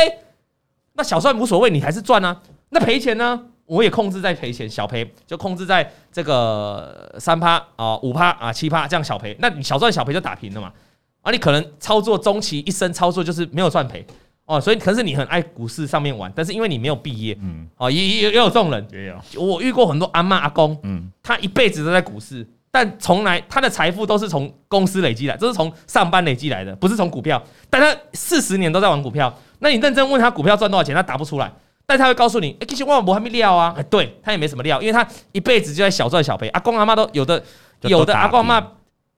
[0.93, 2.41] 那小赚无所谓，你还是赚啊。
[2.69, 3.43] 那赔钱呢？
[3.65, 9.37] 我也控制在赔钱，小赔就控制在这个三趴啊、五趴啊、七趴这样小赔。
[9.39, 10.73] 那你小赚小赔就打平了嘛。
[11.21, 14.05] 啊，你可能操作中期一生操作就是没有赚赔。
[14.45, 19.15] 哦，所以可是你很爱股市上面玩，但是因为你没有毕业，嗯，哦，也也也有这种人，也有。
[19.39, 27.39] 我遇过很多阿妈阿公，嗯，他一辈子都在股市，但从来他的财富都是从公司累积来，都是从上班累积来的，不是从股票。
[27.69, 31.53] 但他四十年都在玩股票，那你认真问他股票赚多少钱，他答不出来，
[31.85, 36.47] 但他会告诉你，哎，其实万博还没料啊，哎，对他也没什么料，因为他一辈子就在小赚小赔。
[36.47, 37.43] 阿公阿妈都有的，
[37.81, 38.65] 有的阿公阿嬷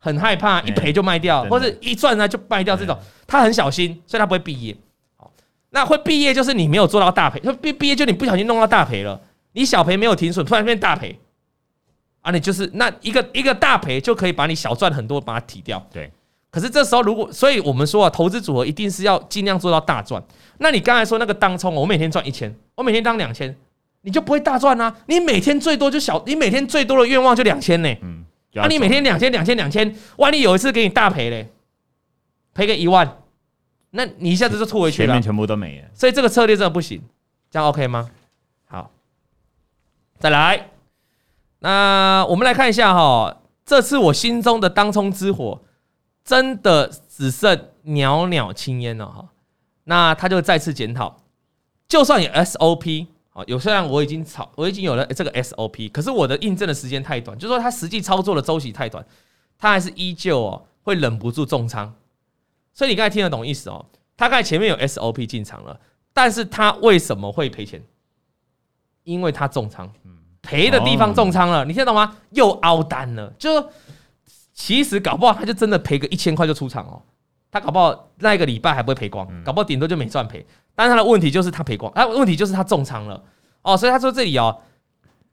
[0.03, 4.75] 很害怕一赔就卖掉，或者一赚呢就卖掉，这种他很小心，所以他不会毕业。
[5.69, 9.21] 那会毕业就是你没有做到大赔，就毕毕业就你不小心弄到大赔了，
[9.53, 11.17] 你小赔没有停损，突然变大赔，
[12.21, 15.81] 啊，你就是那一个一个大赔就可以把你小赚很多把它提掉。
[15.93, 16.11] 对，
[16.49, 20.21] 可是这时候如果，所以我们说啊，投资组合一定是要尽量做到大赚。
[20.57, 23.55] 那你刚才说那个当冲，我每天赚一千，我每天当两千，
[24.01, 24.93] 你就不会大赚啊？
[25.05, 27.89] 你每天最多就小，你每天最多的愿望就两千呢。
[28.01, 31.49] 嗯，那你每天两千两千两千，万一有一次给你大赔嘞，
[32.53, 33.17] 赔个一万。
[33.91, 37.01] 那你一下子就吐回去了，前面全部都没了，所以这个策略真的不行，
[37.49, 38.09] 这样 OK 吗？
[38.67, 38.89] 好，
[40.17, 40.69] 再来，
[41.59, 45.61] 那我们来看一下哈，这次我心中的当冲之火
[46.23, 49.29] 真的只剩袅袅青烟了哈，
[49.83, 51.17] 那他就再次检讨，
[51.89, 59.05] 就算有 SOP 啊，有虽然我已经操，我已经有了这个 SOP，可是我的印证的时间太短，就是说它实际操作的周期太短，
[59.57, 61.93] 它还是依旧哦会忍不住重仓。
[62.73, 63.85] 所以你刚才听得懂意思哦？
[64.17, 65.79] 他刚才前面有 SOP 进场了，
[66.13, 67.83] 但是它为什么会赔钱？
[69.03, 69.91] 因为它重仓，
[70.41, 72.17] 赔的地方重仓了，你听得懂吗？
[72.31, 73.69] 又凹单了，就
[74.53, 77.01] 其实搞不好他就真的赔个一千块就出场哦。
[77.51, 80.45] 他搞不好那一个礼拜还不会赔光，搞不好顶多就没赚赔。
[80.73, 83.21] 但是他的问题就是他赔光，他问题就是他重仓了
[83.61, 83.75] 哦。
[83.75, 84.57] 所以他说这里哦，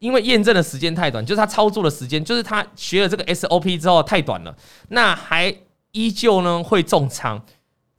[0.00, 4.54] 因为验证的时间太短，就是他操作的时间，就是他学了这个 SOP 之后太短了，
[4.88, 5.54] 那还
[5.92, 7.40] 依旧呢会重仓，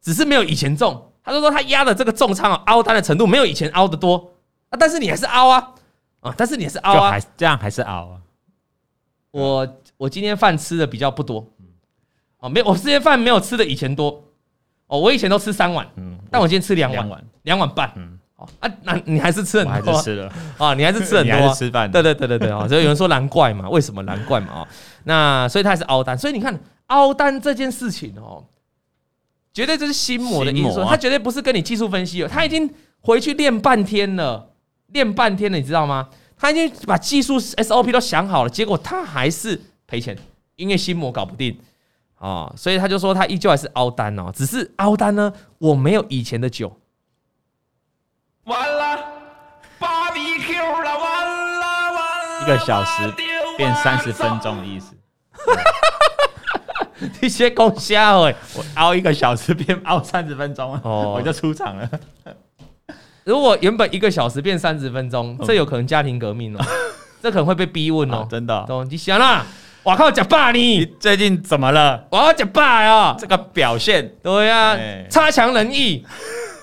[0.02, 1.12] 只是没有以前重。
[1.22, 4.32] 他就说他压的这个重仓啊，凹单的程度没有以前凹的多
[4.68, 5.72] 啊，但是你还是凹啊
[6.20, 8.20] 啊，但是你还是凹啊，这样还是凹啊。
[9.30, 11.46] 我我今天饭吃的比较不多。
[12.40, 14.24] 哦，没有，我这些饭没有吃的以前多。
[14.86, 24.52] 哦，我以前都吃三碗，嗯，但我今天吃两碗，两碗半，嗯，哦啊，那你还是吃很多，还是吃了啊，你还是吃很 多，还是吃饭，对对对对对啊，所以有人说难怪嘛，为什么难怪嘛？
[24.52, 24.68] 啊，
[25.04, 28.44] 那所以他还是凹单，所以你看凹单这件事情哦，
[29.54, 32.68] 绝对就是心魔的因素，他绝对不是跟你技术分析哦，他已经
[33.00, 34.50] 回去练半天了，
[34.88, 36.08] 练半天了，你知道吗？
[36.36, 40.18] 他已经把技术 SOP 都想好了，结果他还是赔钱，
[40.56, 41.56] 因为心魔搞不定。
[42.20, 46.78] 哦，所以他就说他依旧还是凹单哦，只是凹单呢，我没有以前的酒。
[48.44, 48.98] 完了
[49.78, 53.10] 芭比 Q 了，完了完了，一个小时
[53.56, 54.94] 变三十分钟的意思。
[57.22, 61.88] 你些功效哎，我熬一个小时变熬三十分钟哦，我就出场了。
[63.24, 66.62] 如果原本一个小时变三十分钟，这有可能家庭革命哦，
[67.22, 68.62] 这可能会被逼问哦，真的。
[68.66, 68.86] 懂？
[68.90, 69.46] 你想啦。
[69.82, 72.06] 我靠，假爸你最近怎么了？
[72.10, 73.16] 我要假爸呀！
[73.18, 74.76] 这个表现，对呀，
[75.08, 76.04] 差强人意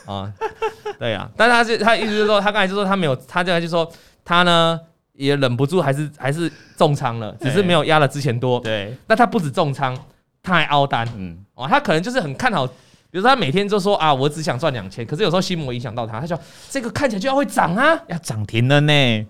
[0.06, 0.32] 啊，
[1.00, 1.28] 对呀。
[1.36, 3.90] 但他是他意思就是说，他刚才就说他没有，他这才就说
[4.24, 4.80] 他呢
[5.14, 8.60] 也忍不住，还是还是重仓了，只是没有压了之前多。
[8.60, 9.98] 对，那他不止重仓，
[10.44, 11.08] 他还凹单。
[11.18, 12.74] 嗯，哦，他可能就是很看好，比
[13.18, 19.26] 如说他每天就说啊，我只想赚两千，可是有时候心魔影响到他，他说这个看起来就要会涨啊，要涨停了呢。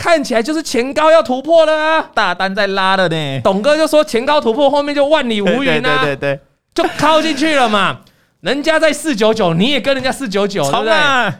[0.00, 3.40] 看起来就是前高要突破了啊，大单在拉了呢。
[3.44, 6.40] 董哥就说前高突破，后面就万里无云啊， 对对对，
[6.72, 8.00] 就靠进去了嘛。
[8.40, 11.34] 人家在四九九，你也跟人家四九九，对不对？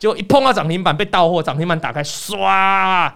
[0.00, 2.36] 就一碰到涨停板被到货，涨停板打开，唰。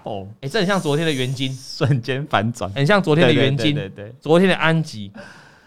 [0.04, 5.10] 哦，哎，这很像昨天的元金，瞬间反转，很像昨天的元金，对对，昨天的安吉，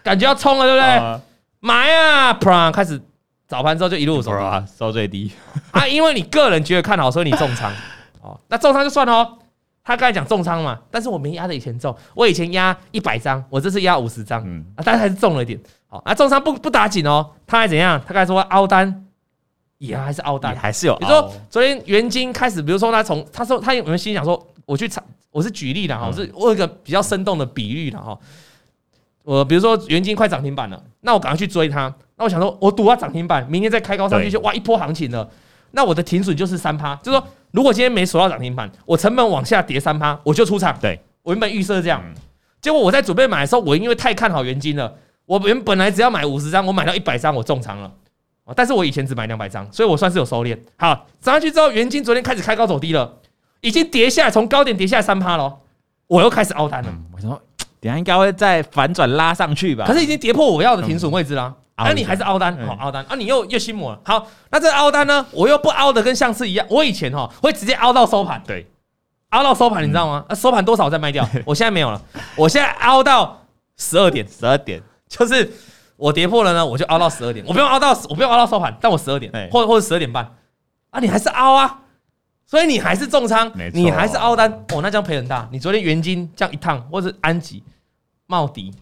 [0.02, 1.20] 感觉要冲了，对不对？
[1.60, 2.98] 买啊，啪，开始
[3.46, 5.30] 早盘之后就一路走啊，收最低。
[5.72, 7.70] 啊，因为你个人觉得看好，所以你重仓。
[8.20, 9.38] 哦，那重仓就算了哦。
[9.84, 15.58] 他刚才讲重仓嘛，但是我没压的以前重，我以前压一百张，我这次压五十张，嗯啊，但是还是重了一点。
[15.86, 17.98] 好，那重仓不不打紧哦，他还怎样？
[18.06, 19.06] 他刚才说凹单，
[19.78, 20.94] 也还是凹单，还是有。
[20.96, 28.18] 比如说昨天元金开始，比如说他从他说他有没有心想说，我去查，我是举例的哈，我是我有一个比较生动的比喻的哈。
[29.24, 31.90] 我比如说元金快涨停板了，那我赶快去追它。
[32.16, 35.26] 那我想说，我赌它涨停板，明天再开高上去就哇一波行情了。
[35.70, 37.26] 那我的停损就是三趴，就是说。
[37.50, 40.78] 如果今天没锁到涨停板，我成本往下跌三趴，我就出场。
[40.80, 42.02] 对，我原本预设这样，
[42.60, 44.94] 结果我在准备买的时候，我因为太看好元金了，
[45.26, 47.90] 我原本来只要买五十张，我买到一百张，我重仓了。
[48.56, 50.58] 但是我以前只买两百张，所以我算是有收敛。
[50.76, 53.16] 好，涨上去之后，元金昨天开始开高走低了，
[53.60, 55.58] 已经跌下来，从高点跌下来三趴了，
[56.06, 56.88] 我又开始凹单了。
[57.12, 57.40] 我说，
[57.80, 59.84] 等下应该会再反转拉上去吧？
[59.86, 61.54] 可是已经跌破我要的停损位置了。
[61.84, 63.14] 那你还是凹单，好凹单啊！
[63.14, 64.00] 你又又心魔了。
[64.04, 65.24] 好，那这个凹单呢？
[65.30, 66.66] 我又不凹的跟上次一样。
[66.68, 68.66] 我以前哈会直接凹到收盘，对，
[69.30, 70.24] 凹到收盘，你知道吗？
[70.28, 71.28] 啊，收盘多少我再卖掉。
[71.46, 72.02] 我现在没有了，
[72.36, 73.44] 我现在凹到
[73.76, 75.52] 十二点，十二点就是
[75.96, 77.44] 我跌破了呢，我就凹到十二点。
[77.46, 80.34] 我不用凹到，我不用凹到收盘，但我十二点，或或者十二点半
[80.90, 81.80] 啊，你还是凹啊，
[82.44, 85.48] 所以你还是重仓，你还是凹单，哦，那这样赔很大。
[85.52, 87.62] 你昨天元金这样一趟，或者安吉、
[88.26, 88.74] 茂迪。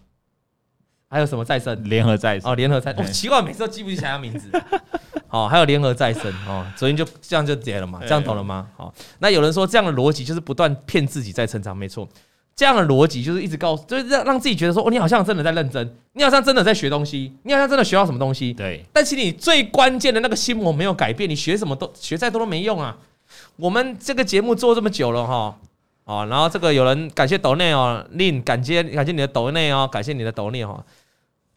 [1.09, 1.81] 还有什么再生？
[1.85, 3.03] 联合再生哦，联合再生。
[3.03, 4.49] 哦，奇怪，每次都记不起来他名字。
[5.29, 8.67] 哦，还有联合再生哦，昨天就这样就跌了嘛，这样懂了吗？
[8.75, 12.07] 好，那有人说这样的逻辑就是不断骗自己在成长，没错。
[12.55, 18.51] 这样的逻辑就是一直告诉，就是让让自己觉得说，哦，你好像真的在认真，你好像真的在学东西，你好像真的学到什么东西。
[18.53, 18.83] 对。
[18.91, 22.97] 但其实你最关键的那个心魔没有改变，你学什么都学再多都没用啊。
[23.57, 25.55] 我们这个节目做这么久了哈。
[26.07, 30.81] 哦，然后这个有人感谢抖内哦，令感谢感谢你的抖内哦，感谢你的抖内哦。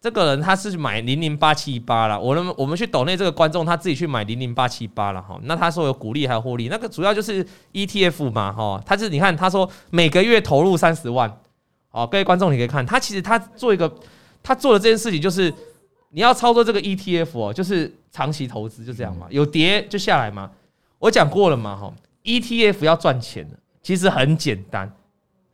[0.01, 5.39] 这个人他是买零零八七八了，我们我们去抖内这个观众他自己去买零零八七八了哈。
[5.45, 8.83] 那他说有股利还有获利，那个主要就是 ETF 嘛哈。
[8.85, 11.31] 他是你看他说每个月投入三十万，
[11.93, 13.95] 哦，各位观众你可以看他其实他做一个
[14.43, 15.55] 他做的这件事情就是
[16.09, 20.51] 你要操作这个 ETF 哦，就是长期投资就这样嘛，有跌就下来嘛。
[20.99, 21.93] 我讲过了嘛哈
[22.25, 23.57] ，ETF 要赚钱的。
[23.83, 24.91] 其实很简单，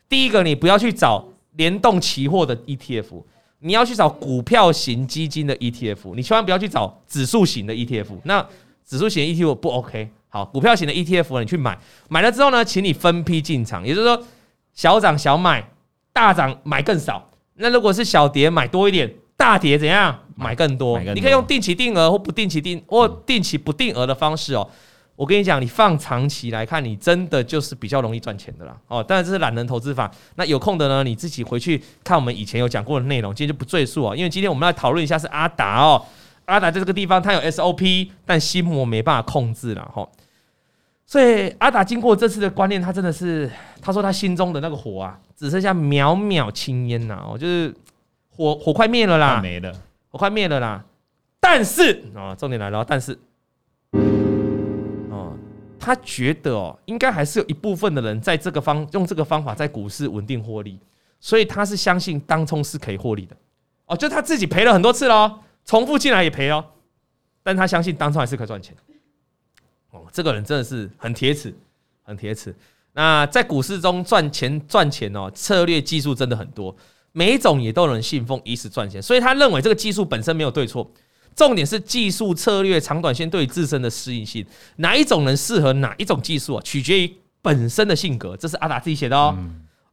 [0.09, 3.23] 第一个你不要去找联动期货的 ETF，
[3.61, 8.07] 你要去找股票型基金的 ETF，你千万不要去找指数型的 ETF。
[8.25, 8.47] 那
[8.85, 10.11] 指数型的 ETF 不 OK。
[10.29, 14.23] 好，股票型的 ETF 你去买，买了之后呢，请你分批进场，也就是说
[14.75, 15.71] 小涨小买，
[16.13, 17.31] 大涨买更少。
[17.55, 21.01] 那如果是小跌买多一点，大跌怎样买更多？
[21.15, 24.69] 你可以用定期定额或不定期定或定期不定额的方式哦。
[25.17, 28.77] 我跟你讲，你放长期来看，你真的就是比较容易赚钱的啦。
[28.87, 30.11] 哦，当然这是懒人投资法。
[30.35, 34.15] 那有空的呢，你自己回去看我们以前有讲过的内容，今天就不赘述啊。
[34.15, 36.05] 因为今天我们来讨论一下是阿达哦，
[36.45, 40.07] 阿达在这个地方他有 SOP，但心魔没办法控制了哈。
[41.07, 43.51] 所以阿达经过这次的观念，他真的是
[43.81, 47.75] 他说他心中的那个火啊，只剩下渺渺青烟呐，哦，就是
[48.29, 49.73] 火火快灭了啦，没了，
[50.11, 50.85] 火快灭了啦。
[51.41, 53.19] 但是啊，重点来了，但是。
[55.87, 60.77] 他觉得哦，应该还是有一部分的人在这个方用这个方法在股市稳定获利，
[61.21, 63.37] 所以他是相信当冲是可以获利的
[63.85, 63.97] 哦。
[63.97, 66.65] 就他自己赔了很多次喽，重复进来也赔哦，
[67.41, 68.75] 但他相信当冲还是可以赚钱。
[69.93, 71.55] 哦，这个人真的是很铁齿，
[72.03, 72.53] 很铁齿。
[72.93, 76.75] 那在股市中赚钱赚钱哦，策略技术真的很多，
[77.13, 80.91] 每一种也都能信奉以此赚钱，所以他认为这个技术本身没有对错。
[81.37, 84.45] 重点是技术策略长短线对自身的适应性，
[84.77, 86.63] 哪一种人适合哪一种技术啊？
[86.65, 88.35] 取决于本身的性格。
[88.35, 89.37] 这是阿达自己写的哦。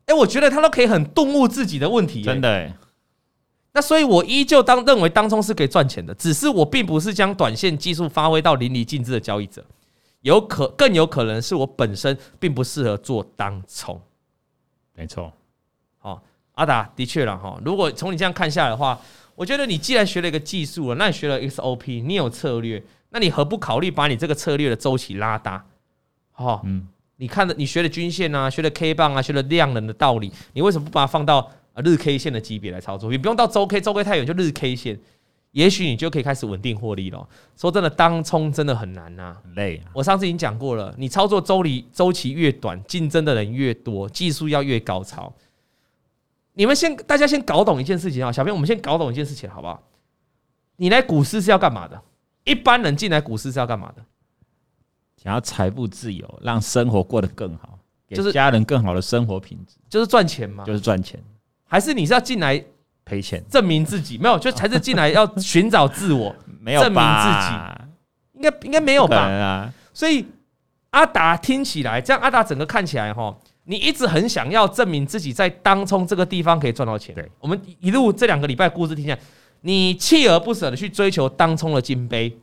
[0.05, 2.71] 哎，我觉得他都可以很顿悟自己的问题，真的。
[3.73, 9.65] 那所以，我依旧当认为当冲是可以赚钱的，只是我并不是将短线技术发挥到淋漓尽致的交易者，
[10.21, 13.99] 有可更有可能是我本身并不适合做当冲。
[14.95, 15.33] 没错。
[15.97, 17.59] 好，阿达的确了哈。
[17.65, 18.97] 如果从你这样看下来的话。
[19.35, 25.65] 我觉得你既然学了一个技术了，那你学了 XOP，你有策略，那你何不考虑把你这个策略的周期拉大？
[26.31, 31.51] 好，嗯，你看的，你学了均线啊，学了 K 棒啊，学了量能的道理，你为什么不把它放到
[31.83, 33.09] 日 K 线的级别来操作？
[33.09, 34.99] 你不用到周 K，周 K 太远，就日 K 线，
[35.51, 37.27] 也许你就可以开始稳定获利了。
[37.55, 39.81] 说真的，当冲真的很难呐，很累。
[39.93, 45.33] 我上次已经讲过了，你操作周里周期越短，竞争的人越多，技术要越高超。
[46.53, 49.81] 你们先，大家先搞懂一件事情啊，小编，我们先搞懂一件事情，好不好？
[50.75, 52.01] 你来股市是要干嘛的？
[52.43, 54.03] 一般人进来股市是要干嘛的？
[55.17, 61.19] 想要财富自由，让生活过得更好，就是家人更好的生活品质，就是赚钱嘛，就是赚钱。
[61.65, 62.63] 还是你是要进来
[63.05, 64.17] 赔钱，证明自己？
[64.17, 67.53] 没有，就才是进来要寻找自我， 没有证明自己，
[68.33, 69.17] 应该应该没有吧？
[69.17, 70.27] 啊、所以
[70.91, 73.35] 阿达听起来，这样阿达整个看起来哈。
[73.65, 77.15] 你一直很想要证明自己在当冲这个地方可以赚到钱。
[77.15, 79.19] 对，我们一路这两个礼拜故事听下来，
[79.61, 82.35] 你锲而不舍的去追求当冲的金杯，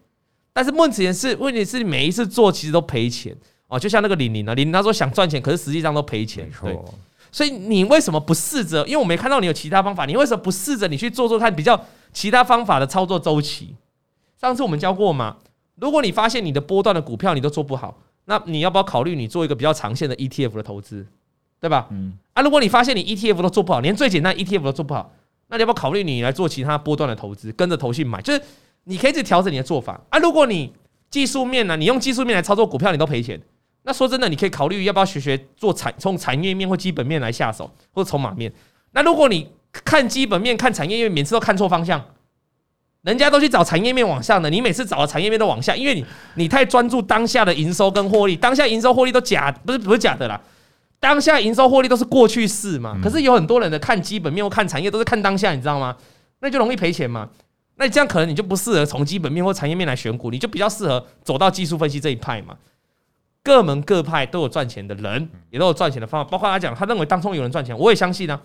[0.52, 3.37] 但是问题是，问题是每一次做其实都赔钱
[3.68, 3.78] 哦。
[3.78, 6.50] 就像那个李宁啊，李宁他说想赚钱，可是实际上都赔钱。
[6.62, 6.78] 对，
[7.30, 8.87] 所以你为什么不试着？
[8.87, 11.78] 因为我没看到你有其他方法，你为什么不试着你去做做看比较
[12.14, 13.74] 其他方法的操作周期？
[14.40, 15.37] 上次我们教过嘛，
[15.76, 17.98] 如果你发现你的波段的股票你都做不好。
[18.30, 21.04] 那你要不要考虑你做一个比较长线的 ETF 的投资，
[21.58, 21.88] 对吧？
[21.90, 22.16] 嗯。
[22.32, 25.12] 啊，如果你发现你 ETF 都做不好，连最简单 ETF 都做不好，
[25.48, 28.22] 那你要不要考虑你来做其他波段的投资，跟着投信买？
[28.22, 28.40] 就是
[28.84, 30.18] 你可以去调整你的做法啊。
[30.20, 30.72] 如果你
[31.10, 33.40] 技术面呢，你用技术面来操作股票，你都赔钱。
[33.82, 38.52] 那说真的，你可以考虑要不要学学做产从产业面或基本面来下手，或者筹码面。
[38.92, 42.00] 那如果你看基本面、看产业面，每次都看错方向。
[43.02, 50.38] 人家都去找产业面往上的，你每次找的产业面都往下，因为你你太专注当下的营收跟获利，当下营收获利都假，不是不是假的啦，
[50.98, 52.98] 当下营收获利都是过去式嘛。
[53.02, 55.96] 可是有很多人的看基本面或看产业都是看当下，你知道吗？
[56.40, 57.30] 那就容易赔钱嘛。
[57.76, 62.54] 那你这样可能你就不适合从基本面或产业面来选股，你就比较适合走到技术分析这一派嘛。
[63.42, 68.38] 各门各派都有赚钱的人，也都有赚钱的方法，包括他讲他认为当中有人赚钱，我也相信啊。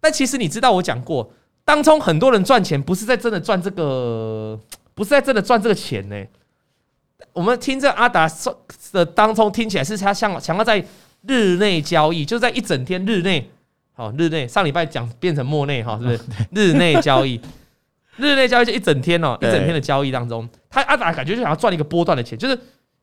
[0.00, 1.32] 但其实你知道我讲过。
[1.64, 4.58] 当冲很多人赚钱，不是在真的赚这个，
[4.94, 6.16] 不是在真的赚这个钱呢。
[7.32, 8.54] 我们听这阿达说
[8.92, 10.84] 的当冲听起来是他想想要在
[11.26, 13.48] 日内交易，就是在一整天日内，
[13.94, 16.20] 好日内上礼拜讲变成末内哈，是不是？
[16.52, 17.40] 日内交易，
[18.16, 22.58] 日内交易就一整天哦，一整天的交易当中，他阿达感觉就想要赚一个波段的钱，就是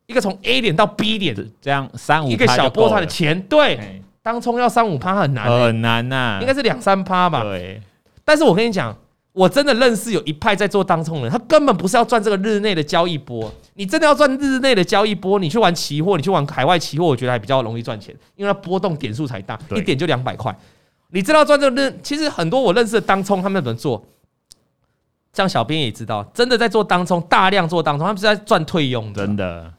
[0.05, 3.41] 一个从 A 点到 B 点这样三五一个小波段的钱。
[3.43, 7.41] 对，当冲要三五趴很难，很难呐，应该是两三趴吧。
[7.43, 7.81] 对。
[8.29, 8.95] 但是我跟你讲，
[9.31, 13.51] 我真的认识有一派在做当冲的人，他根本不是要赚这个日内的交易波。
[13.73, 20.55] 你真的要赚日内的交易波，你去玩期货，你去玩海外期货，我觉得还比较容易赚钱，因为它波动点数才大，一点就两百块。
[21.09, 24.05] 你知道赚这个日，其实很多我认识的当冲，他们怎么做？
[25.33, 29.25] 像小编也知道，真的在做当冲，大量做当冲，他们是在赚退佣的。
[29.25, 29.73] 真的，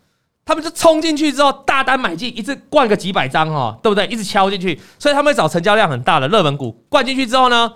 [0.45, 4.05] 他们就冲进去之后，大单买进，一次灌个几百张哈，对不对？
[4.09, 7.73] 一直敲进去，所以他们会找成交量很大的热门股，灌进去之后呢？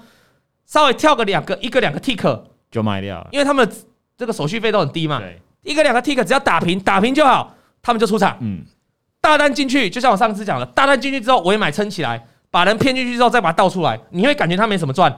[0.66, 3.70] 稍微跳个两个，一个两个 tick 就卖掉了，因为他们
[4.16, 5.18] 这个手续费都很低嘛。
[5.18, 8.36] 对，一个两个 tick 只要打平，打平就好，他们就出场。
[8.40, 8.64] 嗯，
[9.20, 15.10] 大单进去，就像我上次讲的，大单进去之后，我也买撑起来，把人骗进去之后再把它倒出来，你会感觉他没什么赚。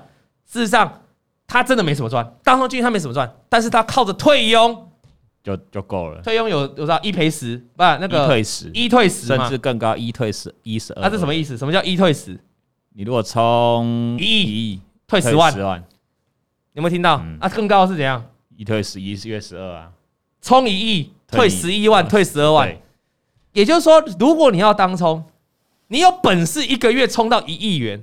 [0.45, 1.03] 事实上，
[1.47, 4.85] 他真的没什么赚，当中进去他没什么赚，但是他靠着退佣。
[5.43, 11.03] 就就够了，退佣有有多少一赔十，不那个一退十，一退十，甚至更高，一退十，一十二。
[11.03, 11.57] 那是什么意思？
[11.57, 12.37] 什么叫一退十？
[12.95, 15.83] 你如果充一亿，一亿退十万，十万，
[16.73, 17.23] 有没有听到？
[17.41, 18.25] 啊，更高是怎样？
[18.57, 19.93] 一退十，一月十二啊，
[20.41, 22.77] 充一亿，退十一万，退十二万。
[23.53, 25.25] 也就是说，如果你要当冲，
[25.89, 28.03] 你有本事一个月冲到一亿元，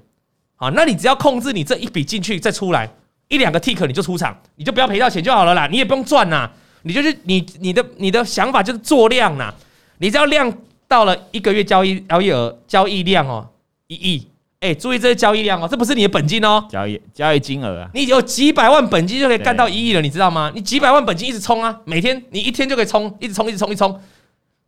[0.55, 2.89] 好，那你只要控制你这一笔进去再出来
[3.27, 6.49] 一两个 tick，你就出场，你就不要赔到钱就好了啦，你也不用赚呐。
[6.83, 9.53] 你就是你你的你的想法就是做量呐，
[9.99, 10.51] 你只要量
[10.87, 13.49] 到了一个月交易交易额交易量哦
[13.87, 14.27] 一亿，
[14.63, 20.49] 哎，注意这些交易量哦，这不是你的本金哦，交易交易金额啊，你有几百万本金就可以干到一亿了，你知道吗？
[20.55, 23.99] 你几百万本金一直冲啊，每天你一天就可以冲，一直冲一直冲一直冲，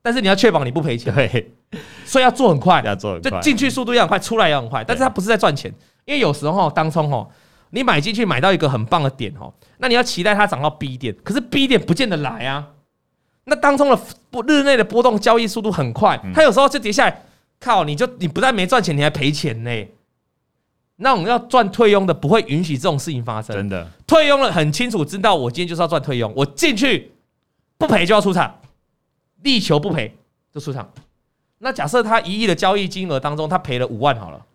[0.01, 1.53] 但是你要确保你不赔钱，对，
[2.05, 5.73] 所以要做很快，要做很快，就进去速度要很快，出来也很快，但是它不是在赚钱，
[6.03, 7.27] 因为有时候当冲哦。
[7.71, 12.65] 你买进去买到一个很棒的点哦，那你要期待它涨到 B 点，可是 B 点不见得来啊。
[13.45, 17.21] 那当冲的不日内的波动交易速度很快，它有时候就跌下来，
[17.59, 19.87] 靠，你就你不但没赚钱，你还赔钱呢。
[20.97, 23.87] 那我们要赚退佣的不会允许这种事情发生，真的。
[24.07, 27.11] 退佣了很清楚，知道我今天就是要赚退佣，我进去
[27.77, 28.59] 不赔就要出场，
[29.41, 30.15] 力求不赔
[30.53, 30.89] 就出场。
[31.57, 34.45] 那假设他一亿的交易金额当中，他赔了五万好了，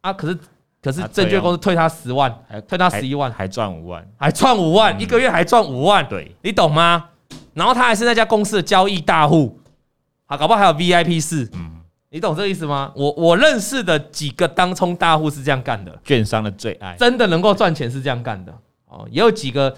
[0.00, 0.38] 啊，可是。
[0.82, 7.10] 可是证券公司退他十万，还退他十一万，还赚五万，还赚五万，一个月还赚五万，对，你懂吗？
[7.52, 9.60] 然后他还是那家公司的交易大户，
[10.24, 11.69] 好，搞不好还有 VIP 室，嗯，
[12.12, 12.92] 你懂这个意思吗？
[12.96, 18.52] 我我认识的几个当冲大户是这样干的，券商的最爱，真的能够赚钱是这样干的
[18.86, 19.06] 哦。
[19.12, 19.72] 也有几个，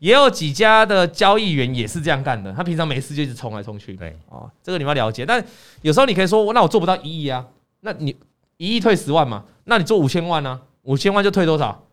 [0.00, 5.24] 也有几家的交易员也是这样干的，他平常没事就一直冲来冲去，对，哦，这个你们要了解。
[5.24, 5.42] 但
[5.82, 7.46] 有时候你可以说，那我做不到一亿啊，
[7.82, 8.16] 那你
[8.56, 9.44] 一亿退十万嘛？
[9.64, 10.60] 那你做五千万呢？
[10.82, 11.85] 五千万就退多少？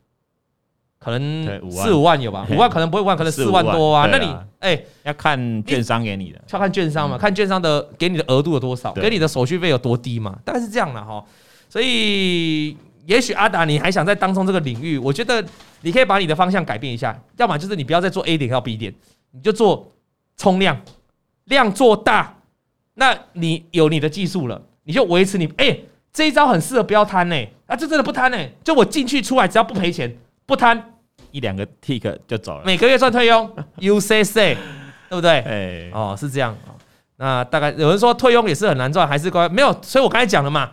[1.03, 2.47] 可能四五万有吧？
[2.49, 4.07] 五万可能不会五万，可能四万多啊。
[4.09, 10.37] 那你哎，要看券商给你的，要看券商嘛，看券商的给你的额度有多少，给你的手续费有多低嘛？
[10.45, 11.21] 大概是这样的哈。
[11.67, 15.43] 所以，也许阿达你还想在当中这个领域，我觉得
[15.81, 18.93] 你可以把你的方向改变一下，要么就是你不要再做 A 点要 B 点，
[19.31, 19.91] 你就做
[20.37, 20.79] 冲量，
[21.45, 22.33] 量做大，
[22.93, 25.77] 那你有你的技术了，你就维持你哎。
[26.13, 27.35] 这一招很适合不要贪呢，
[27.65, 30.92] 啊，这真的不贪呢，就我进去出来只要不赔钱，不贪
[31.33, 34.55] 一两个 tick 就走了，每个月赚退佣，you say say，
[35.09, 35.39] 对不对？
[35.39, 36.55] 哎，哦，是这样，
[37.17, 39.75] 那大概有人说退佣也是很难赚，还是乖没有？
[39.81, 40.69] 所以我刚才讲了嘛，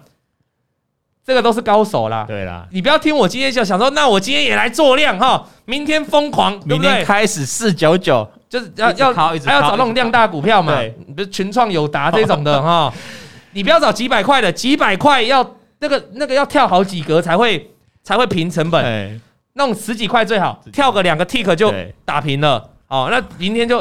[1.25, 10.79] 这个都是高手啦，对啦，你不要听我今天就想说，那我今天也来做量哈，明天疯狂，明天开始四九九，就是要要还要找那种量大股票嘛，
[11.17, 12.93] 比如群创友达这种的哈。
[13.53, 17.69] 你不要找几百块的，几百块要那个那个要跳好几格才会
[18.05, 19.21] 才会平成本，欸、
[19.55, 21.73] 那种十几块最好，跳个两个 tick 就
[22.05, 22.59] 打平了。
[22.59, 23.81] 对哦，那明天就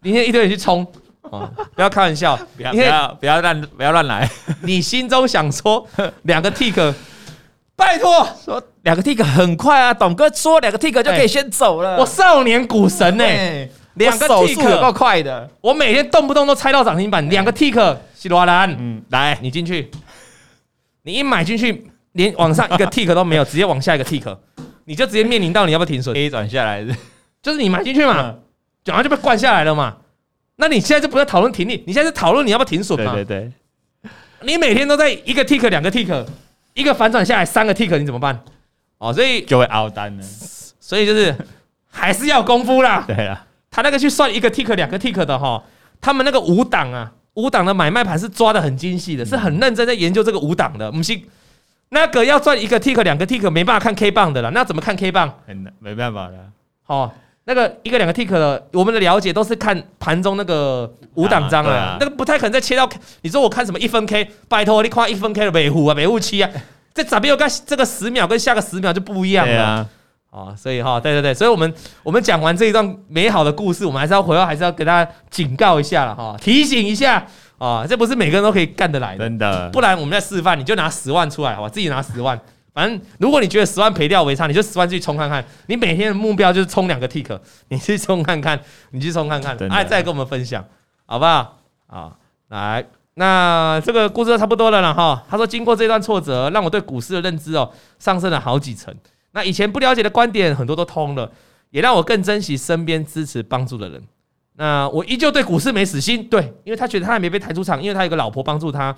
[0.00, 0.86] 明天一堆人去冲，
[1.22, 4.28] 哦， 不要开玩笑，不要不要不要乱不要乱来。
[4.62, 5.86] 你心中想说
[6.22, 6.94] 两个 tick，
[7.76, 11.96] 拜托说两个 tick 很快啊，董哥说两个 tick 就可以先走了。
[11.96, 13.70] 欸、我少年股神呢、欸。
[13.94, 17.28] 两个 tick 够快的，我每天动不动都猜到涨停板。
[17.28, 19.90] 两个 tick，西罗兰，嗯，来，你进去，
[21.02, 24.24] 你一买进去，连往上一个 tick 都没有，直接往下一个 tick，
[24.84, 26.84] 你就直接面临到你要不要停损？A 转下来，
[27.42, 28.34] 就是你买进去嘛，
[28.84, 29.96] 然后就被灌下来了嘛。
[30.56, 33.12] 那你现在就不要讨论停利，你现在是讨论你要不要停损嘛？
[33.14, 33.50] 对对
[34.02, 34.10] 对，
[34.42, 36.26] 你每天都在一个 tick，两个 tick，
[36.74, 38.42] 一个反转下来三个 tick，你怎么办？
[38.98, 40.22] 哦，所以就会凹单了。
[40.78, 41.34] 所以就是
[41.90, 43.04] 还是要功夫啦。
[43.08, 43.46] 对啊。
[43.70, 45.62] 他那个去算一个 tick 两个 tick 的哈，
[46.00, 50.90] 他们那个五档啊，五档的买卖盘是抓的很精细的，是很认真在研究这个五档的。
[50.90, 51.18] 不是
[51.90, 55.32] 那个要赚一个 tick 两个 tick 没办法看 K 棒的了，那怎么看 K 棒？
[55.46, 56.36] 很难，没办法的。
[56.86, 57.10] 哦，
[57.44, 62.88] 那个一个两个 tick 的，我们的了解都是看盘中那个五档张啊，啊那个不太可能再切到。
[63.22, 66.48] 你说我看什么一分 K，拜托你看一分 K 的维护啊，维护期啊，
[66.94, 69.88] 这咋没有跟这个十秒跟下个十秒就不一样了？
[70.30, 71.74] 啊，所以哈，对对对，所以我们
[72.04, 77.26] 我们讲完这一段美好的故事，我们还是要回来，还是要给大家警告一下了哈，提醒一下
[77.60, 79.68] 啊，这不是每个人都可以干得来的，真的。
[79.68, 82.40] 不然我们在示范，你就拿十万出来，好吧，自己拿十万，
[82.72, 85.44] 反正如果你觉得十万赔掉为差，你就十万去冲看看。
[85.66, 87.38] 你每天的目标就是冲两个 tick，
[87.68, 88.58] 你去冲看看，
[88.92, 90.64] 你去冲看看，哎，再跟我们分享，
[91.04, 91.58] 好不好？
[91.86, 92.16] 啊，
[92.48, 92.82] 来，
[93.14, 95.22] 那这个故事就差不多了了哈。
[95.28, 98.94] 他说，经过这段挫折，让我对股市的认知哦上升了好几层。
[99.32, 101.30] 那以前不了解的观点很多都通了，
[101.68, 104.02] 也让我更珍惜身边支持帮助的人。
[104.60, 108.94] 那我依旧对股市没死心，对，因为他觉得他还没被抬出场，因为他有个老婆帮助他，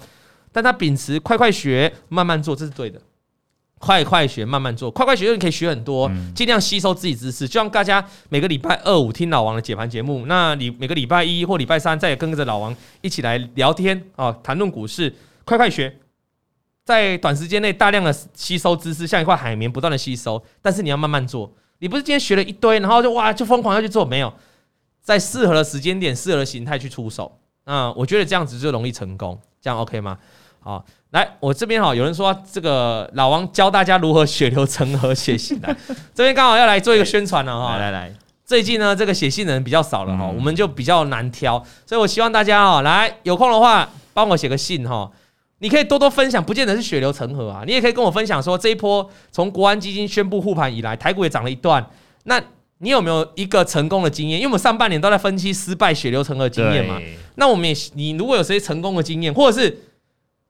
[0.51, 3.01] 但他秉持快快学，慢慢做，这是对的。
[3.79, 7.47] 快快学，慢慢做，快快学，你可以学很多，尽量吸收自己知识。
[7.47, 15.97] 就像大家每个礼拜二五听老王的解盘节目，那你每个礼拜一或礼拜三再跟着老王一起来聊天啊，谈论股市，快快学，
[16.85, 20.43] 在短时间内大量的吸收知识，像一块海绵不断的吸收。
[20.61, 24.33] 但是你要慢慢做，你不是今天学了一堆，然后就哇就疯狂要去做，没有，
[25.03, 27.31] 在适合的时间点、适合的形态去出手。
[27.65, 30.17] 那我觉得这样子就容易成功，这样 OK 吗？
[30.61, 30.85] 好。
[31.11, 35.77] 来，我这边哈，有人说这个老王教大家如何血流成河写信来，
[36.15, 37.77] 这边刚好要来做一个宣传了哈。
[37.77, 38.15] 来来来，
[38.47, 45.13] 最近呢，这个写信的人比较少了哈，我们就比较难挑，所以我希望大家哈，来有空的话帮我写个信哈。
[45.59, 51.87] 你可以多多分享，不见得是血流成河啊，你也可以跟我分享说这一波从国安基金宣布护盘以来，台股也涨了一段，
[52.25, 52.43] 那
[52.83, 54.39] 你有没有一个成功的经验？
[54.39, 57.01] 因为我们上半年都在分析失败血流成河的经验嘛，
[57.37, 59.85] 那我们也你如果有谁成功的经验，或者是。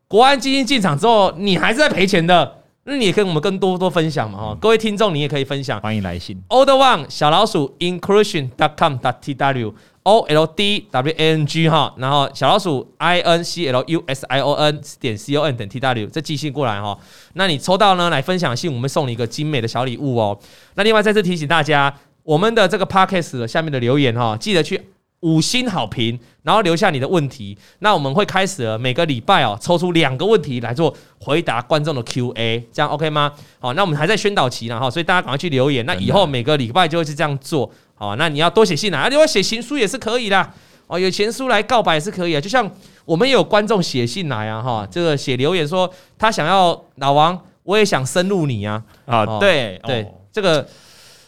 [0.09, 6.39] 国安基金进场之后，你还是在赔钱的，那你也跟我们更多多分享嘛哈，各位听众，你也可以分享，欢迎来信。
[6.49, 14.05] Old One 小老鼠 inclusion.com.tw，O L D W A N G 哈，然后小老鼠 I N C L U
[14.07, 16.99] S I O N 点 C O N 点 T W，再寄信过来哈。
[17.33, 20.39] 那你抽到呢，来分享信，我们送你一个精美的小礼物哦。
[20.75, 24.81] 那另外再次提醒大家，我们的这个 Podcast 下面的留言哈，记得去。
[25.23, 33.33] 五星好评，然后留下你的问题，那我们会开始了每个礼拜哦，抽出两个问题来做回答观众的 Q&A，这样 OK 吗？
[33.61, 35.87] 好，那我们还在宣导期呢哈，所以大家赶快去留言。
[35.87, 40.51] 那以后每个礼拜就会是这样做，好，那你要多写信来啊，另外写情书也是可以的
[40.89, 42.69] 哦，有情书来告白也是可以啊，就像
[43.05, 50.67] 我们也有观众写信来啊哈，这个写留言说他想要老王，我也想深入你啊，啊对对，这个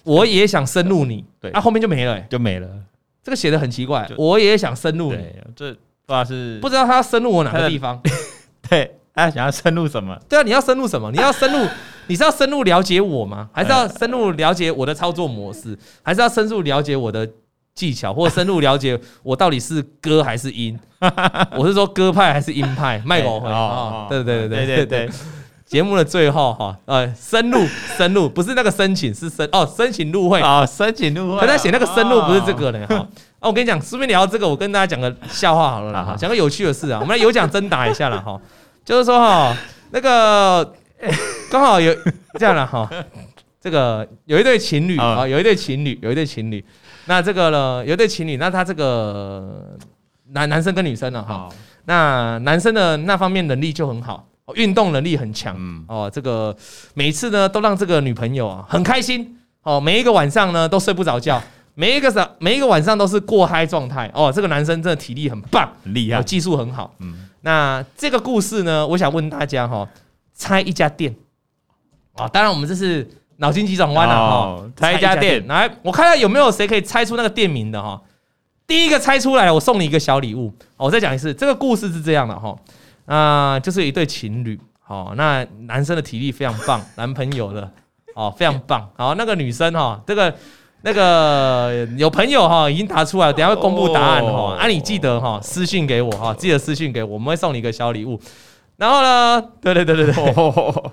[0.04, 2.68] 我也想深入你，对，那后面就没了，就没了。
[3.22, 5.26] 这个写的很奇怪，我也想深入你，
[5.56, 5.72] 这
[6.06, 8.00] 不知道是不知道他要深入我哪个地方？
[8.68, 10.18] 对，他想要深入什么？
[10.28, 11.10] 对啊，你要深入什么？
[11.12, 11.66] 你要深入，
[12.06, 13.48] 你是要深入了解我吗？
[13.52, 15.76] 还是要深入了解我的操作模式？
[16.02, 17.26] 还是要深入了解我的
[17.74, 20.78] 技巧，或深入了解我到底是歌还是音？
[21.56, 23.00] 我是说歌派还是音派？
[23.06, 24.06] 麦狗会啊？
[24.10, 25.10] 对对对对对对对。
[25.66, 31.40] 节目的最后哈，呃，深入深入不是那个申请，是申哦，申请入会啊，申请入会。
[31.40, 32.96] 可他写那个深入不是这个呢哈。
[33.40, 38.40] 哦，我跟你讲，顺便聊这个，我跟大家讲个笑话好了啦，讲个有趣的事啊，我们来有奖征答一下了哈。
[38.84, 39.56] 就是说哈，
[39.90, 40.74] 那个
[41.50, 41.94] 刚好有
[42.38, 42.88] 这样了哈，
[43.60, 46.62] 这个有一对情侣啊，有一对情侣，有一对情侣。
[47.06, 49.76] 那这个呢，有一对情侣，那他这个
[50.32, 51.48] 男男生跟女生呢哈，
[51.86, 54.26] 那男生的那方面能力就很好。
[54.54, 55.56] 运动能力很强，
[55.88, 56.54] 哦，这个
[56.92, 61.42] 每次呢都让这个女朋友啊很开心，哦，每一个晚上呢都睡不着觉，
[61.74, 69.88] 每一个早每一个晚上都是过嗨状态，哦，这个男生真的体力很棒，很厉害，技术很好，嗯，那这个故事呢，我想问大家哈，
[70.34, 71.16] 猜一家店，
[72.12, 77.98] 啊，当然我们这是脑筋急转弯了哈，猜一家店，来，我看看有没有谁可以猜出那个店名的哈，
[78.66, 82.54] 第一个猜出来，我送你一个小礼物，我再讲一次，这个故事是这样的哈。
[83.06, 87.70] 啊，就是一对情侣，好，那男生的体力非常棒， 男朋友的，
[88.14, 90.34] 哦，非常棒，好，那个女生哈，这个
[90.82, 98.20] 那个有朋友哈，已经答出来了，等下会公布答案哈，啊，你记得哈，私信给我哈，记得私信给我，我们会送你一个小礼物。
[98.76, 100.92] 然后呢，对对对对对，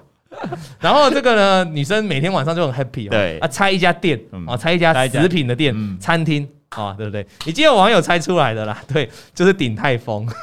[0.80, 6.47] 然后这个呢，女生每天晚上就很 happy，对，啊，猜一家店，啊，猜一家食品的店，餐厅。
[6.76, 7.26] 啊，对不对？
[7.45, 10.28] 已经有网友猜出来的啦， 对，就是鼎泰丰。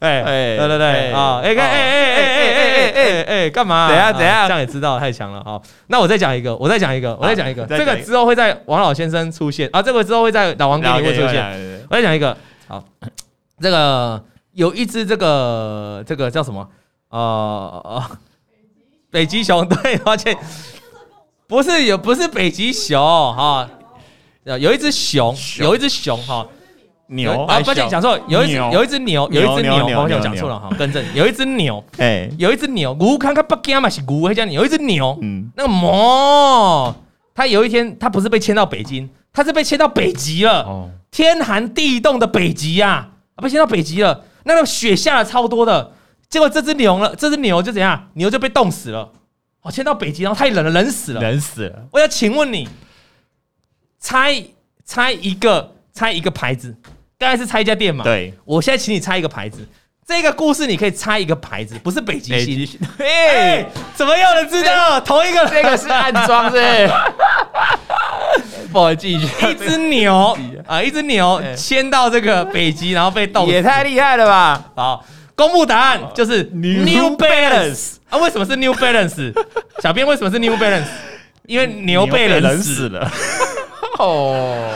[0.00, 3.88] 哎哎，对对对，啊，哎哎哎哎哎哎哎哎，干嘛？
[3.88, 5.60] 等下等下，这样也知道太强了哈。
[5.86, 11.82] 那我再讲一个，我再讲一个，我再讲一个，这个之后会在王老先生出现啊，这个之后会在老王给你会出现。
[11.88, 12.36] 我再讲一个，
[12.68, 12.84] 好，
[13.60, 14.22] 这个
[14.52, 16.68] 有一只这个这个叫什么？
[17.08, 18.02] 呃，
[19.10, 20.36] 北极熊，对，而且。
[21.46, 23.68] 不是有，不是北极熊哈，
[24.44, 26.46] 有一只熊，有一只熊哈，
[27.08, 27.30] 牛。
[27.44, 36.94] 啊，抱歉讲错，有一有一只牛，有一只牛，抱歉讲错了哈，更正，有一只牛，哎，有一只牛，牛看看不干嘛是牛，有一只牛，嗯，那个魔，
[37.34, 45.92] 他有一天他不是被迁到北京，他是被迁到北极了，哦，天寒地冻的北极呀，啊，被迁到北极了，那个雪下了超多的，
[46.30, 49.10] 结果这只牛了，这只牛就怎样，牛就被冻死了。
[49.64, 51.86] 我迁到北极，然后太冷了，冷死了，冷死了。
[51.90, 52.68] 我要请问你，
[53.98, 54.44] 猜
[54.84, 56.76] 猜一个，猜一个牌子，
[57.18, 58.04] 刚才是猜一家店嘛？
[58.04, 58.34] 对。
[58.44, 59.66] 我现在请你猜一个牌子，
[60.06, 62.78] 这个故事你可以猜一个牌子，不是北极星。
[63.00, 65.00] 哎，怎么有人知道？
[65.00, 66.90] 同一个，这个是暗装是？
[68.70, 70.36] 不好记，一只牛
[70.68, 74.62] 啊，一只牛牵到这个北极，然后被冻死，也太厉害了吧！
[74.76, 78.18] 好，公布答案就是 New Balance 啊。
[78.18, 79.32] 为什么是 New Balance？
[79.82, 80.86] 小编为什么是 New Balance？
[81.46, 83.10] 因为牛被冷死了。
[83.98, 84.70] 哦。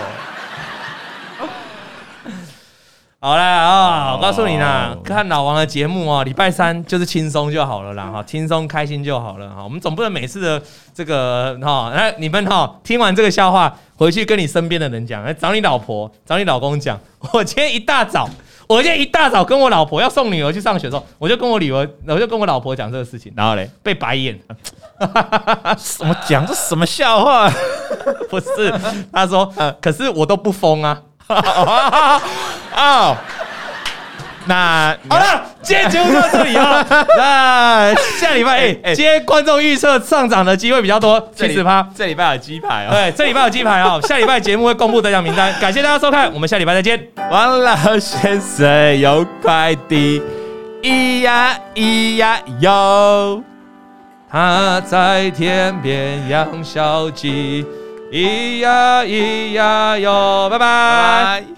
[3.20, 4.14] 好啦啊！
[4.14, 9.64] 我告诉你啦，看老王的节目哦，礼拜三就是轻松就好了啦，哈，轻松开心就好了哈。
[9.64, 10.62] 我们总不能每次的
[10.94, 16.96] 这个哈，来你们哈，听完这个笑话回去跟你身边的人讲，来找你老婆、找你老公讲。
[17.32, 18.30] 我今天一大早，
[18.68, 24.38] 我今天一大早跟我老婆要送女儿去上学的时候，我就跟我女儿，我就跟我老婆讲这个事情，然后嘞被白眼，
[25.78, 27.50] 什么讲这什么笑话？
[28.28, 28.70] 不是，
[29.10, 29.50] 他说，
[29.80, 31.00] 可是我都不疯啊。
[32.76, 33.16] 哦，
[34.48, 36.84] 那好了，今天节目就到这里哦。
[37.18, 41.86] 那下礼拜，哎，今天观众预测上涨的机会比较多，七十趴。
[41.94, 44.00] 这礼拜有鸡排哦，对，这礼拜有鸡排哦。
[44.08, 46.98] 下礼拜节目会公布得奖名单，感谢大家收看，我们下礼拜再见。
[47.30, 50.22] 王老先生有快递，
[50.82, 53.42] 咿呀咿呀哟，
[54.32, 57.66] 他在天边养小鸡。
[58.10, 61.57] 咿呀咿呀哟，拜拜。